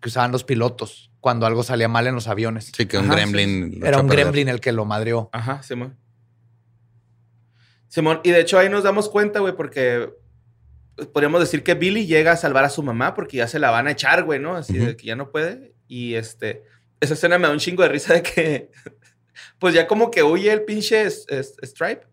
[0.00, 2.72] que usaban los pilotos cuando algo salía mal en los aviones.
[2.74, 3.80] Sí, que un Ajá, gremlin.
[3.84, 4.24] Era un perder.
[4.26, 5.28] gremlin el que lo madreó.
[5.32, 5.96] Ajá, Simón.
[7.94, 10.10] Simón, y de hecho ahí nos damos cuenta, güey, porque
[11.12, 13.86] podríamos decir que Billy llega a salvar a su mamá porque ya se la van
[13.86, 14.56] a echar, güey, ¿no?
[14.56, 15.74] Así de que ya no puede.
[15.86, 16.64] Y este,
[16.98, 18.70] esa escena me da un chingo de risa de que,
[19.60, 22.04] pues ya como que huye el pinche es- es- Stripe,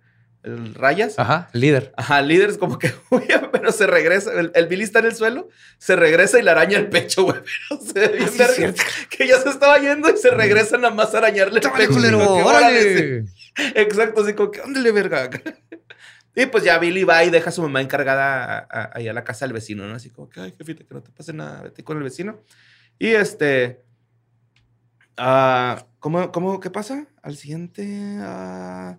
[0.44, 1.20] el Rayas.
[1.20, 1.94] Ajá, líder.
[1.98, 4.32] Ajá, líder es como que huye, pero se regresa.
[4.40, 7.40] El, el Billy está en el suelo, se regresa y le araña el pecho, güey.
[7.70, 8.74] Pero se ve bien verga,
[9.10, 11.94] que ya se estaba yendo y se regresa nada más a arañarle el ¡Órale, pecho.
[11.94, 12.34] culero!
[12.34, 13.26] Órale.
[13.76, 15.30] Exacto, así como que, ándale, verga.
[16.36, 19.24] Y pues ya Billy va y deja a su mamá encargada a- ahí a la
[19.26, 19.96] casa del vecino, ¿no?
[19.96, 22.42] Así como que, ay, jefita, que no te pase nada, vete con el vecino.
[22.98, 23.82] Y este.
[25.18, 27.06] ah, ¿cómo, cómo, qué pasa?
[27.22, 27.86] Al siguiente.
[28.22, 28.98] ah,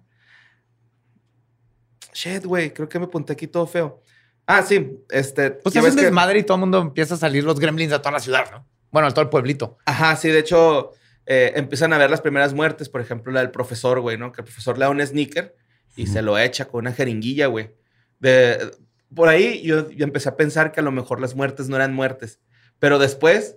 [2.13, 4.01] shit, güey, creo que me apunté aquí todo feo.
[4.47, 5.51] Ah, sí, este.
[5.53, 8.01] Pues es un que- desmadre y todo el mundo empieza a salir los gremlins a
[8.01, 8.67] toda la ciudad, ¿no?
[8.91, 9.79] Bueno, a todo el pueblito.
[9.87, 10.91] Ajá, sí, de hecho,
[11.27, 14.33] eh, empiezan a ver las primeras muertes, por ejemplo, la del profesor, güey, ¿no?
[14.33, 15.55] Que el profesor le da un sneaker
[15.97, 17.71] y se lo echa con una jeringuilla, güey.
[18.19, 18.59] De,
[19.15, 21.95] por ahí yo, yo empecé a pensar que a lo mejor las muertes no eran
[21.95, 22.41] muertes,
[22.79, 23.57] pero después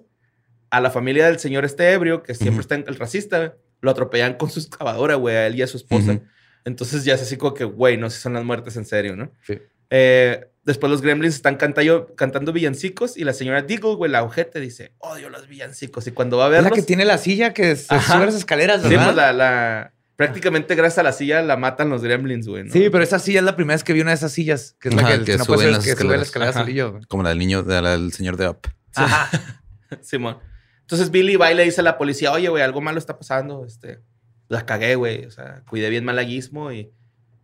[0.70, 4.36] a la familia del señor este ebrio, que siempre está en el racista, lo atropellan
[4.36, 6.20] con su excavadora, güey, a él y a su esposa.
[6.66, 9.16] Entonces ya es así como que, güey, no sé si son las muertes en serio,
[9.16, 9.32] ¿no?
[9.44, 9.60] Sí.
[9.92, 14.60] Eh, después los gremlins están cantando, cantando villancicos y la señora Diggle, güey, la ojete,
[14.60, 16.08] dice, odio los villancicos.
[16.08, 16.72] Y cuando va a Es verlos...
[16.72, 18.16] la que tiene la silla que se Ajá.
[18.16, 19.06] sube las escaleras, Sí, ¿verdad?
[19.06, 22.64] pues la, la- Prácticamente gracias a la silla la matan los gremlins, güey.
[22.64, 22.72] ¿no?
[22.72, 24.88] Sí, pero esa silla es la primera vez que vi una de esas sillas, que
[24.88, 26.56] es la Ajá, que, que no puede ser, las que sube las escaleras.
[26.66, 27.04] güey.
[27.10, 28.60] Como la del niño, de la del señor de Up.
[28.96, 29.30] Ajá.
[30.02, 30.38] Simón.
[30.82, 33.66] Entonces Billy va y le dice a la policía, oye, güey, algo malo está pasando.
[33.66, 34.00] Este,
[34.48, 35.26] la cagué, güey.
[35.26, 36.92] O sea, cuidé bien mal a Gizmo y,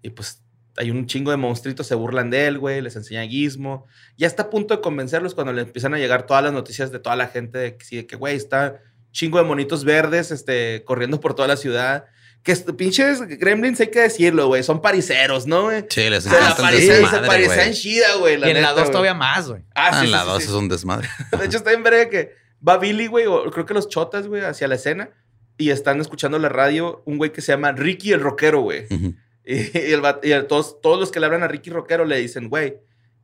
[0.02, 0.44] y pues
[0.78, 3.86] hay un chingo de monstruitos, se burlan de él, güey, les enseña Gizmo.
[4.18, 7.00] Ya está a punto de convencerlos cuando le empiezan a llegar todas las noticias de
[7.00, 8.80] toda la gente de que sí, de que, güey, está
[9.12, 12.06] chingo de monitos verdes, este, corriendo por toda la ciudad.
[12.44, 14.64] Que pinches gremlins hay que decirlo, güey.
[14.64, 15.86] Son pariseros, ¿no, güey?
[15.90, 17.74] Sí, les Se la parecen, se parecen güey.
[17.74, 18.32] chida, güey.
[18.34, 18.92] y en la neta, 2 güey.
[18.92, 19.62] todavía más, güey.
[19.76, 21.08] Ah, Ah, sí, en la sí, 2 sí, es un desmadre.
[21.38, 22.32] De hecho, está bien verga que
[22.68, 25.12] va Billy, güey, o creo que los chotas, güey, hacia la escena
[25.62, 28.86] y están escuchando la radio un güey que se llama Ricky el Rockero, güey.
[29.46, 32.06] Y, y el vato- y el- todos, todos los que le hablan a Ricky Rockero
[32.06, 32.76] le dicen, güey,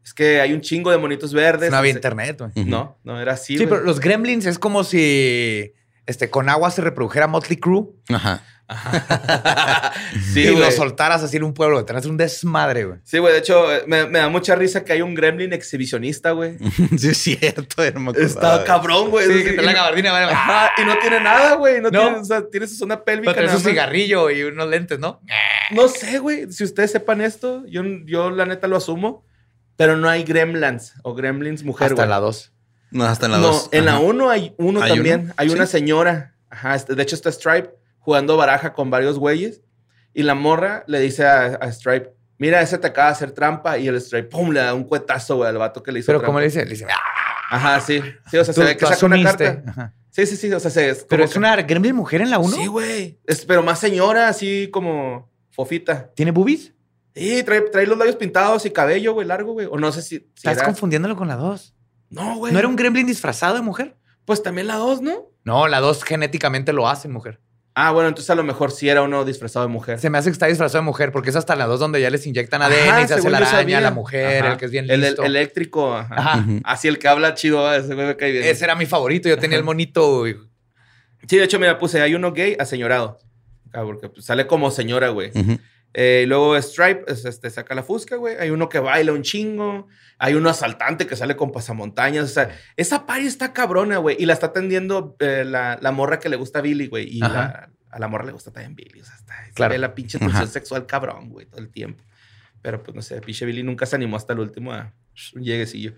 [0.04, 1.70] es que hay un chingo de monitos verdes.
[1.72, 2.66] No había internet, güey.
[2.66, 5.74] No, no, era así, Sí, pero los gremlins es como si
[6.06, 8.42] este, con agua se reprodujera Motley Crue Ajá.
[10.34, 11.84] sí, y lo soltaras así en un pueblo.
[11.86, 13.00] Tenés un desmadre, güey.
[13.04, 16.32] Sí, güey, de hecho, eh, me, me da mucha risa que hay un gremlin exhibicionista,
[16.32, 16.58] güey.
[16.98, 19.28] sí, es cierto, no me acordaba Está cabrón, güey.
[19.28, 20.24] Sí, sí, y- la gabardina, güey.
[20.24, 21.82] Ajá, y no tiene nada, güey.
[21.82, 22.00] No, No.
[22.02, 23.34] Tiene, o sea, tiene su zona pélvica.
[23.34, 23.64] Pero un más.
[23.64, 25.22] cigarrillo y unos lentes, ¿no?
[25.72, 26.52] No sé, güey.
[26.52, 29.26] Si ustedes sepan esto, yo, yo la neta lo asumo.
[29.76, 32.10] Pero no hay gremlins o gremlins mujer, Hasta güey.
[32.10, 32.52] la 2.
[32.90, 33.70] No, hasta en la no, 2.
[33.74, 35.20] en la 1 hay uno ¿Hay también.
[35.26, 35.34] uno?
[35.38, 36.34] Hay una señora.
[36.50, 37.70] Ajá, este- de hecho está Stripe
[38.08, 39.62] jugando baraja con varios güeyes.
[40.14, 43.78] Y la morra le dice a, a Stripe, mira, ese te acaba de hacer trampa.
[43.78, 46.20] Y el Stripe, pum, le da un cuetazo, güey, al vato que le hizo Pero
[46.20, 46.28] trampa.
[46.28, 46.96] como le dice, le dice, ah,
[47.50, 48.02] Ajá, sí.
[48.32, 49.62] Sí, o sea, se ve que saca una carta.
[49.68, 49.94] Ajá.
[50.10, 50.54] Sí, sí, sí.
[50.54, 52.56] O sea, se, es Pero es que- una gremlin mujer en la 1.
[52.56, 53.20] Sí, güey.
[53.28, 56.10] Es- Pero más señora, así como fofita.
[56.16, 56.74] ¿Tiene boobies?
[57.14, 59.68] Sí, trae, trae los labios pintados y cabello, güey, largo, güey.
[59.70, 60.18] O no sé si.
[60.20, 61.76] si Estás era- confundiéndolo con la 2.
[62.10, 62.54] No, güey.
[62.54, 63.98] ¿No era un gremlin disfrazado de mujer?
[64.24, 65.28] Pues también la dos, ¿no?
[65.44, 67.40] No, la 2 genéticamente lo hace mujer.
[67.80, 70.00] Ah, bueno, entonces a lo mejor sí era uno disfrazado de mujer.
[70.00, 72.10] Se me hace que está disfrazado de mujer porque es hasta la 2 donde ya
[72.10, 74.54] les inyectan ADN Ajá, y se hace la araña, la mujer, Ajá.
[74.54, 75.24] el que es bien El, el listo.
[75.24, 76.16] eléctrico, ajá.
[76.18, 76.40] Ajá.
[76.40, 76.60] Ujú.
[76.64, 78.46] Así el que habla chido, ah, ese güey me cae bien.
[78.46, 79.30] Ese era mi favorito.
[79.30, 80.20] Yo tenía el monito.
[80.22, 80.36] güey.
[81.28, 83.20] Sí, de hecho, mira, puse, hay uno gay aseñorado.
[83.74, 85.32] Ah, porque pues, sale como señora, güey.
[86.00, 88.36] Eh, luego Stripe es, este, saca la fusca, güey.
[88.38, 89.88] Hay uno que baila un chingo.
[90.20, 92.26] Hay uno asaltante que sale con pasamontañas.
[92.26, 94.16] O sea, esa party está cabrona, güey.
[94.20, 97.08] Y la está atendiendo eh, la, la morra que le gusta a Billy, güey.
[97.08, 99.02] Y la- a la morra le gusta también Billy.
[99.02, 99.76] O sea, está, Claro.
[99.78, 102.04] la pinche tensión sexual cabrón, güey, todo el tiempo.
[102.62, 104.94] Pero pues no sé, pinche Billy nunca se animó hasta el último a
[105.34, 105.94] un lleguecillo.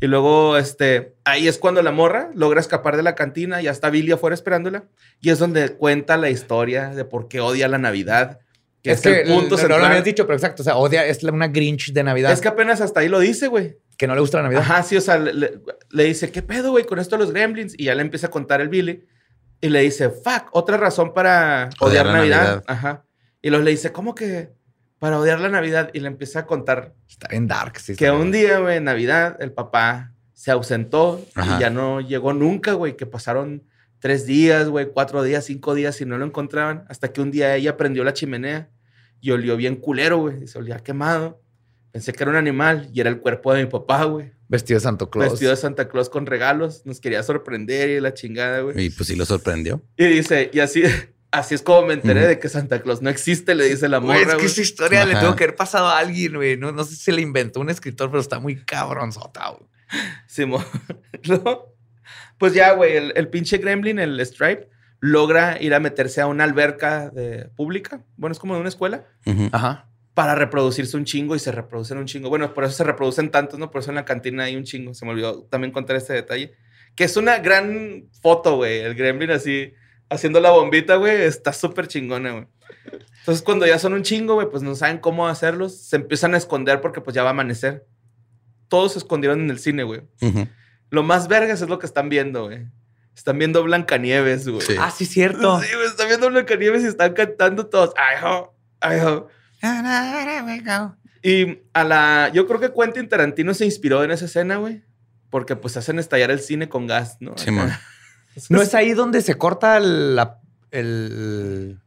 [0.00, 3.90] Y luego, este, ahí es cuando la morra logra escapar de la cantina, ya está
[3.90, 4.84] Billy afuera esperándola.
[5.20, 8.40] Y es donde cuenta la historia de por qué odia la Navidad.
[8.86, 10.62] Que Es que el punto no, no lo habías dicho, pero exacto.
[10.62, 12.32] O sea, odia, es una Grinch de Navidad.
[12.32, 13.76] Es que apenas hasta ahí lo dice, güey.
[13.98, 14.62] que no le gusta la Navidad.
[14.62, 15.60] Ajá, sí, o sea, le, le-
[15.90, 17.74] le dice, ¿qué pedo, güey, con esto de los gremlins?
[17.78, 19.04] Y ya le empieza a contar el Billy.
[19.60, 22.42] Y le dice, fuck, otra razón para odiar, Odiar la Navidad.
[22.44, 22.64] Navidad.
[22.66, 23.04] Ajá.
[23.42, 24.50] Y luego le dice, ¿cómo que
[24.98, 25.90] para odiar la Navidad?
[25.94, 27.78] Y le empieza a contar Está en dark.
[27.78, 31.56] Sí, que un día, güey, en Navidad, el papá se ausentó Ajá.
[31.56, 33.62] y ya no llegó nunca, güey, que pasaron
[33.98, 36.84] tres días, güey, cuatro días, cinco días y no lo encontraban.
[36.90, 38.68] Hasta que un día ella prendió la chimenea
[39.20, 40.44] y olió bien culero, güey.
[40.44, 41.40] Y se olía quemado.
[41.92, 44.32] Pensé que era un animal y era el cuerpo de mi papá, güey.
[44.48, 45.30] Vestido de Santo Claus.
[45.32, 46.82] Vestido de Santa Claus con regalos.
[46.84, 48.84] Nos quería sorprender y la chingada, güey.
[48.84, 49.82] Y pues sí lo sorprendió.
[49.96, 50.82] Y dice, y así,
[51.30, 54.08] así es como me enteré de que Santa Claus no existe, le dice la Güey,
[54.08, 54.46] morra, es que güey.
[54.46, 56.56] esa historia le tengo que haber pasado a alguien, güey.
[56.56, 59.68] No, no sé si le inventó un escritor, pero está muy cabronzota, güey.
[60.26, 60.64] Simón.
[61.28, 61.74] ¿No?
[62.38, 64.68] Pues ya, güey, el, el pinche gremlin, el Stripe,
[65.00, 68.00] logra ir a meterse a una alberca de, pública.
[68.16, 69.04] Bueno, es como de una escuela.
[69.52, 69.88] Ajá.
[70.14, 72.28] Para reproducirse un chingo y se reproducen un chingo.
[72.28, 73.70] Bueno, por eso se reproducen tantos, ¿no?
[73.70, 74.94] Por eso en la cantina hay un chingo.
[74.94, 76.54] Se me olvidó también contar este detalle.
[76.94, 78.80] Que es una gran foto, güey.
[78.80, 79.74] El gremlin así
[80.08, 81.22] haciendo la bombita, güey.
[81.22, 82.46] Está súper chingona, güey.
[83.18, 85.76] Entonces, cuando ya son un chingo, güey, pues no saben cómo hacerlos.
[85.76, 87.84] Se empiezan a esconder porque pues ya va a amanecer.
[88.68, 90.02] Todos se escondieron en el cine, güey.
[90.90, 92.66] Lo más vergas es lo que están viendo, güey.
[93.16, 94.60] Están viendo Blancanieves, güey.
[94.60, 94.76] Sí.
[94.78, 95.60] Ah, sí, cierto.
[95.62, 97.94] Sí, güey, están viendo Blancanieves y están cantando todos.
[97.96, 99.28] Ay, ho, ay, ho.
[101.22, 102.30] Y a la.
[102.34, 104.84] Yo creo que Quentin Tarantino se inspiró en esa escena, güey.
[105.30, 107.36] Porque pues hacen estallar el cine con gas, ¿no?
[107.38, 107.72] Simón.
[108.50, 110.40] ¿No es ahí donde se corta la,
[110.70, 111.80] el...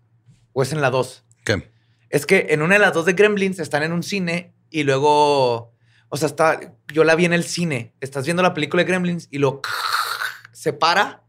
[0.51, 1.25] ¿O es en la 2?
[1.45, 1.71] ¿Qué?
[2.09, 5.75] Es que en una de las dos de Gremlins están en un cine y luego...
[6.11, 6.59] O sea, está,
[6.91, 7.93] yo la vi en el cine.
[8.01, 9.61] Estás viendo la película de Gremlins y lo
[10.59, 11.23] se para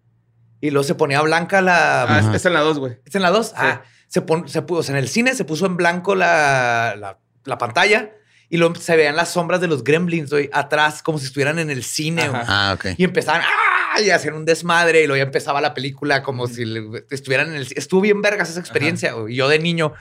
[0.61, 2.03] y luego se ponía blanca la...
[2.03, 2.99] Ah, es, en la 2, güey.
[3.05, 3.53] ¿Es en la 2?
[3.57, 6.97] Ah, se, pon- se puso, o sea, en el cine se puso en blanco la,
[6.99, 8.11] la, la pantalla
[8.49, 11.70] y lo, se veían las sombras de los gremlins güey, atrás, como si estuvieran en
[11.70, 12.28] el cine.
[12.28, 12.43] Güey.
[12.45, 12.87] Ah, ok.
[12.99, 14.01] Y empezaban ¡ah!
[14.01, 17.55] y hacían un desmadre y luego ya empezaba la película como si le- estuvieran en
[17.55, 17.78] el cine.
[17.78, 19.93] Estuvo bien vergas esa experiencia, güey, yo de niño.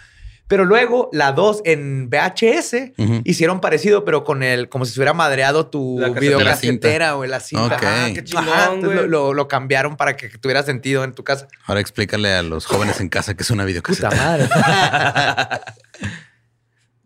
[0.49, 2.91] Pero luego la 2 en VHS
[3.23, 7.65] hicieron parecido, pero con el, como si se hubiera madreado tu videocasetera o la cinta.
[7.77, 7.83] Ok.
[7.85, 11.47] Ah, qué chingón, Ajá, lo, lo- lo cambiaron para que tuviera sentido en tu casa.
[11.65, 14.09] Ahora explícale a los jóvenes en casa que es una videocasetera.
[14.15, 14.49] madre.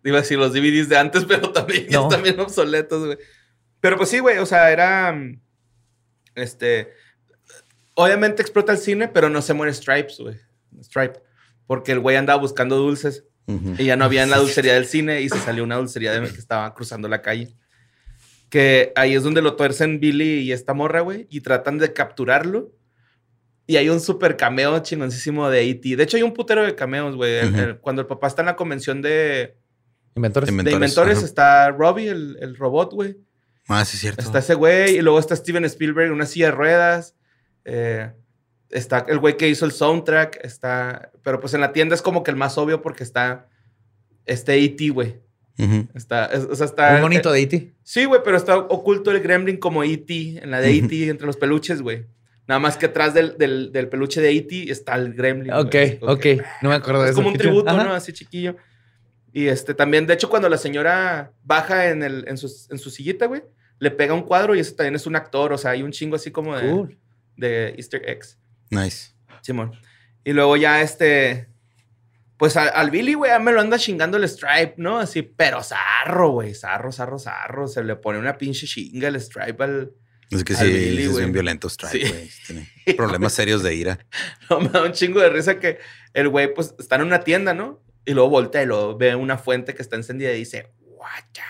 [0.06, 2.04] Iba a decir los DVDs de antes, pero también No.
[2.10, 3.18] están bien obsoletos, güey.
[3.80, 5.12] Pero pues sí, güey, o sea, era.
[5.12, 5.40] mm,
[6.36, 6.92] Este.
[7.96, 10.40] Obviamente explota el cine, pero no se muere Stripes, güey.
[10.82, 11.22] Stripe.
[11.68, 15.22] porque el güey andaba buscando dulces Y ya no había en la dulcería del cine
[15.22, 17.54] y se salió una dulcería de que estaba cruzando la calle.
[18.50, 22.72] Que ahí es donde lo tuercen Billy y esta morra, güey, y tratan de capturarlo.
[23.66, 25.96] Y hay un super cameo chingoncísimo de E.T.
[25.96, 27.78] De hecho, hay un putero de cameos, güey.
[27.82, 29.58] Cuando el papá está en la convención de,
[30.16, 30.48] Inventores.
[30.56, 33.18] De Inventores, está Robbie, el, el robot, güey.
[33.68, 34.22] Ah, sí, es cierto.
[34.22, 37.16] Está ese güey y luego está Steven Spielberg en una silla de ruedas.
[37.66, 38.12] eh,
[38.70, 40.40] está el güey que hizo el soundtrack.
[40.44, 43.48] Está, pero pues en la tienda es como que el más obvio porque está
[44.26, 45.22] este E.T., güey.
[45.94, 46.92] Está, es- o sea, está.
[46.94, 47.74] Muy bonito de E.T.
[47.84, 50.40] Sí, güey, pero está oculto el gremlin como E.T.
[50.44, 51.10] en la de E.T.
[51.10, 52.06] entre los peluches, güey.
[52.48, 54.72] Nada más que atrás del, del- del peluche de E.T.
[54.72, 55.54] está el gremlin.
[55.54, 56.20] Ok, como ok.
[56.20, 57.22] que- No me acuerdo de es eso.
[57.22, 57.84] como un tributo, Ajá.
[57.84, 57.94] ¿no?
[57.94, 58.56] Así chiquillo.
[59.32, 62.90] Y este también, de hecho, cuando la señora baja en, el, en, su, en su
[62.90, 63.44] sillita, güey,
[63.80, 65.54] le pega un cuadro y ese también es un actor.
[65.54, 66.98] O sea, hay un chingo así como de, Cool.
[67.38, 68.38] de Easter eggs.
[68.70, 69.12] Nice.
[69.42, 69.72] Simón.
[70.24, 71.50] Y luego ya este.
[72.38, 75.00] Pues al, al Billy, güey, me lo anda chingando el Stripe, ¿no?
[75.00, 76.54] Así, pero zarro, güey.
[76.54, 77.68] Zarro, zarro, zarro.
[77.68, 79.92] Se le pone una pinche chinga el Stripe al.
[80.32, 82.12] Es que sí, Billy, es bien violento Stripe, Sí.
[82.12, 82.30] güey.
[82.48, 84.00] Tiene problemas serios de ira.
[84.50, 85.78] No, me da un chingo de risa que
[86.14, 87.82] el güey, pues, está en una tienda, ¿no?
[88.06, 91.46] Y luego voltea y luego ve una fuente que está encendida y dice, guacha.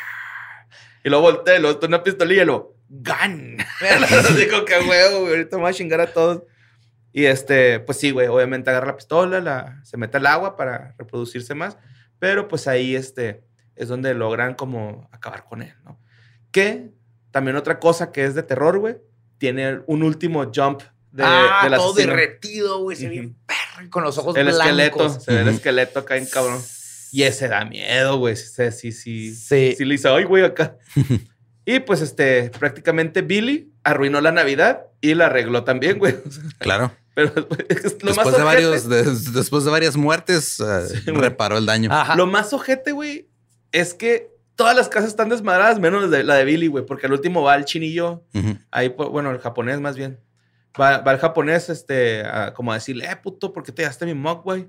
[1.04, 3.58] Y luego voltea y luego está una pistolilla y lo, gun.
[4.38, 6.44] Digo, qué huevo, güey, ahorita me voy a chingar a todos.
[7.14, 10.96] Y este, pues sí, güey, obviamente agarra la pistola, la, se mete al agua para
[10.98, 11.78] reproducirse más,
[12.20, 13.44] pero pues ahí este,
[13.76, 16.00] es donde logran como acabar con él, ¿no?
[16.52, 16.90] Que
[17.32, 18.98] también otra cosa que es de terror, güey,
[19.38, 22.14] tiene un último jump de, ah, del todo asesino.
[22.16, 22.98] derretido, güey.
[22.98, 23.22] Se ve Ujú.
[23.22, 24.66] bien perro, con los ojos El blancos.
[24.68, 26.60] esqueleto, se ve el esqueleto acá en cabrón.
[27.12, 28.36] Y ese da miedo, güey.
[28.36, 29.36] Sí, sí, sí.
[29.36, 29.76] Sí.
[29.78, 30.78] Sí le dice, ay, güey, acá.
[31.66, 36.16] y pues, este, prácticamente Billy arruinó la Navidad y la arregló también, güey.
[36.58, 36.92] Claro.
[37.16, 37.30] Pero
[37.70, 41.58] es lo más Después de, ojete- varios, de- después de varias muertes, eh, Sí, reparó
[41.58, 41.90] el daño.
[41.92, 42.16] Ajá.
[42.16, 43.30] Lo más ojete, güey,
[43.72, 47.08] es que todas las casas están desmadradas, menos la de, la de Billy, güey, porque
[47.08, 48.24] al último va el chinillo,
[48.72, 50.20] ahí, pues, bueno, el japonés más bien.
[50.80, 54.06] Va, va el japonés, este, a- como a decirle, eh, puto, ¿por qué te daste
[54.06, 54.68] mi mug, güey?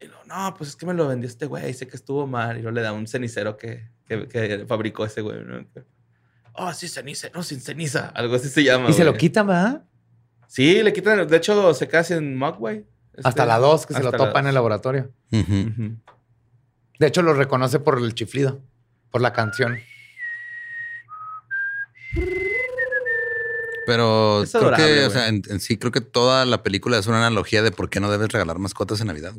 [0.00, 2.58] Y lo, no, pues es que me lo vendió este güey, sé que estuvo mal.
[2.58, 5.64] Y luego le da un cenicero que, que, que fabricó ese güey, ¿no?
[6.52, 8.08] Oh, sí, ceniza, no, sin ceniza.
[8.14, 8.90] Algo así se llama.
[8.90, 9.84] Y se lo quitan, ¿verdad?
[10.48, 11.26] Sí, le quitan.
[11.26, 12.84] De hecho, se casi en güey.
[13.14, 15.10] Este, Hasta la 2, que se lo topa en el laboratorio.
[15.30, 18.60] De hecho, lo reconoce por el chiflido,
[19.10, 19.78] por la canción.
[23.86, 26.98] Pero Es creo adorable, que, o sea, en, en sí, creo que toda la película
[26.98, 29.32] es una analogía de por qué no debes regalar mascotas en Navidad.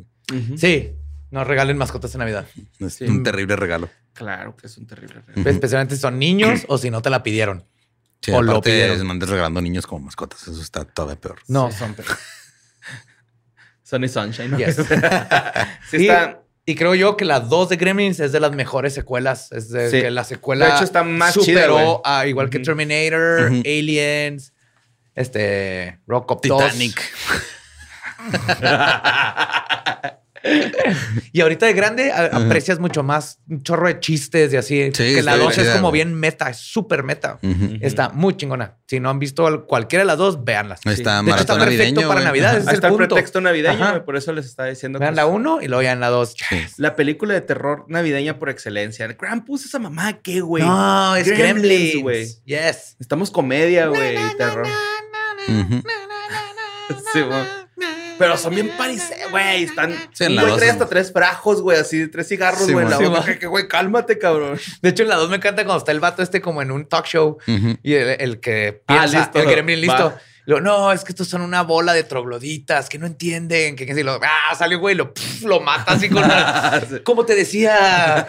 [0.56, 0.94] Sí,
[1.32, 2.46] nos regalen mascotas en Navidad.
[2.80, 3.06] Es Sí.
[3.06, 3.90] un terrible regalo.
[4.14, 5.50] Claro que es un terrible regalo.
[5.50, 7.66] Especialmente si son niños o si no te la pidieron.
[8.22, 9.06] Sí, O lo pidieron.
[9.06, 10.42] no andes regalando niños como mascotas.
[10.48, 11.40] Eso está todavía peor.
[11.48, 11.78] No, Sí.
[11.78, 11.96] son.
[13.84, 14.58] Sunny Sunshine, ¿no?
[14.58, 14.76] Yes.
[15.90, 16.42] sí, Y- está.
[16.70, 19.50] Y creo yo que la 2 de Gremlins es de las mejores secuelas.
[19.54, 20.02] Es de Sí.
[20.02, 20.66] que la secuela.
[20.66, 21.98] De hecho, está más chida, superó güey.
[22.04, 22.60] a igual que.
[22.60, 23.46] Terminator.
[23.66, 24.52] Aliens,
[25.16, 27.02] este, Rock Titanic.
[31.34, 34.86] Y ahorita de grande a- aprecias mucho más un chorro de chistes y así.
[34.94, 37.40] Sí, que la está 2 es como bien meta, es súper meta.
[37.82, 38.78] Está muy chingona.
[38.88, 40.80] Si no han visto al- cualquiera de las dos, véanlas.
[40.86, 42.08] Está De hecho, está perfecto navideño.
[42.08, 42.22] para.
[42.22, 42.58] Navidad.
[42.58, 43.08] Ese es está el punto.
[43.16, 44.06] pretexto navideño, Ajá.
[44.06, 45.00] por eso les estaba diciendo.
[45.00, 46.36] Vean la 1 y luego vean la 2.
[46.50, 46.58] Sí.
[46.78, 49.08] La película de terror navideña por excelencia.
[49.18, 50.64] Krampus, esa mamá, ¿qué, güey?
[50.64, 52.28] No, es Gremlins, güey.
[52.46, 52.96] Yes.
[53.00, 54.68] Estamos comedia, güey, terror.
[57.14, 57.67] Sí, güey.
[58.18, 59.64] Pero son bien parisé, güey.
[59.64, 59.96] Están.
[60.14, 62.86] Sí, en la güey dos trae hasta tres frajos, güey, así, tres cigarros, Sí, güey,
[62.86, 63.10] en la güey.
[63.10, 63.22] boca.
[63.24, 64.60] Sí, Que, que, güey, cálmate, cabrón.
[64.82, 66.86] De hecho, en la 2 me encanta cuando está el vato este como en un
[66.88, 67.38] talk show
[67.84, 69.40] y el, el que Ah, piensa, listo.
[69.40, 70.06] el Gremlin listo.
[70.12, 70.22] Va.
[70.46, 73.76] Lo, no, es que estos son una bola de trogloditas que no entienden.
[73.76, 77.26] Que, que si lo, ah, salió güey, lo, pf, lo mata así con una, Como
[77.26, 78.26] te decía,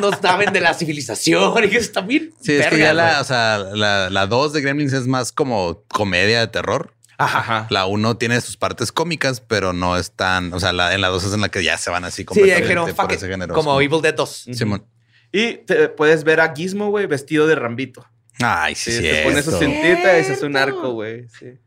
[0.00, 2.34] nos saben de la civilización y que está bien.
[2.42, 5.84] Sí, es que ya la, o sea, la, la 2 de Gremlins es más como
[5.86, 6.92] comedia de terror.
[7.18, 7.66] Ajá.
[7.70, 11.08] La 1 tiene sus partes cómicas, pero no es tan, o sea, la, en la
[11.08, 13.16] 2 es en la que ya se van así Sí, completamente dijeron, por fuck it,
[13.18, 13.54] ese género.
[13.54, 13.84] como Sí.
[13.86, 14.46] Evil Dead 2.
[14.52, 14.86] Simón.
[15.32, 18.06] Y te puedes ver a Gizmo, güey, vestido de Rambito.
[18.40, 19.02] Ay, sí, Sí, sí.
[19.02, 21.28] se pone su cintita y se hace un arco, güey.
[21.28, 21.58] Sí.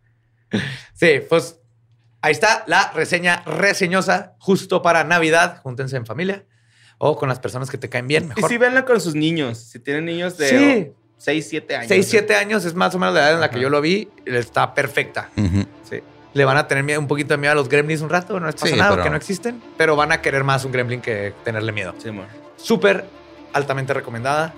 [0.93, 1.59] Sí, pues
[2.21, 5.59] ahí está la reseña reseñosa justo para Navidad.
[5.63, 6.45] Júntense en familia
[6.97, 8.25] o con las personas que te caen bien.
[8.25, 8.49] Y Mejor.
[8.49, 9.57] sí, venla con sus niños.
[9.57, 10.91] Si tienen niños de Sí.
[11.21, 11.87] 6, 7 años.
[11.87, 14.09] 6, 7 años es más o menos la edad en la que yo lo vi.
[14.25, 15.29] Está perfecta.
[15.87, 15.99] Sí.
[16.33, 18.39] Le van a tener miedo, un poquito de miedo a los gremlins un rato.
[18.39, 19.61] No les pasa Sí, nada pero- no existen.
[19.77, 21.93] Pero van a querer más un gremlin que tenerle miedo.
[22.01, 22.25] Sí, amor.
[22.57, 23.05] Súper
[23.53, 24.55] altamente recomendada.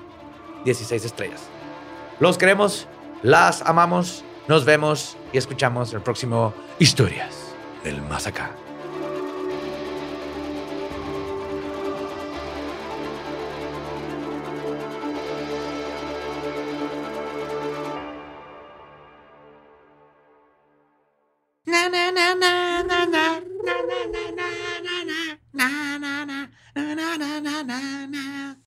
[0.64, 1.42] 16 estrellas.
[2.22, 2.88] Los queremos,
[3.24, 7.36] las amamos, nos vemos y escuchamos el próximo Historias
[7.84, 8.52] del Más Acá.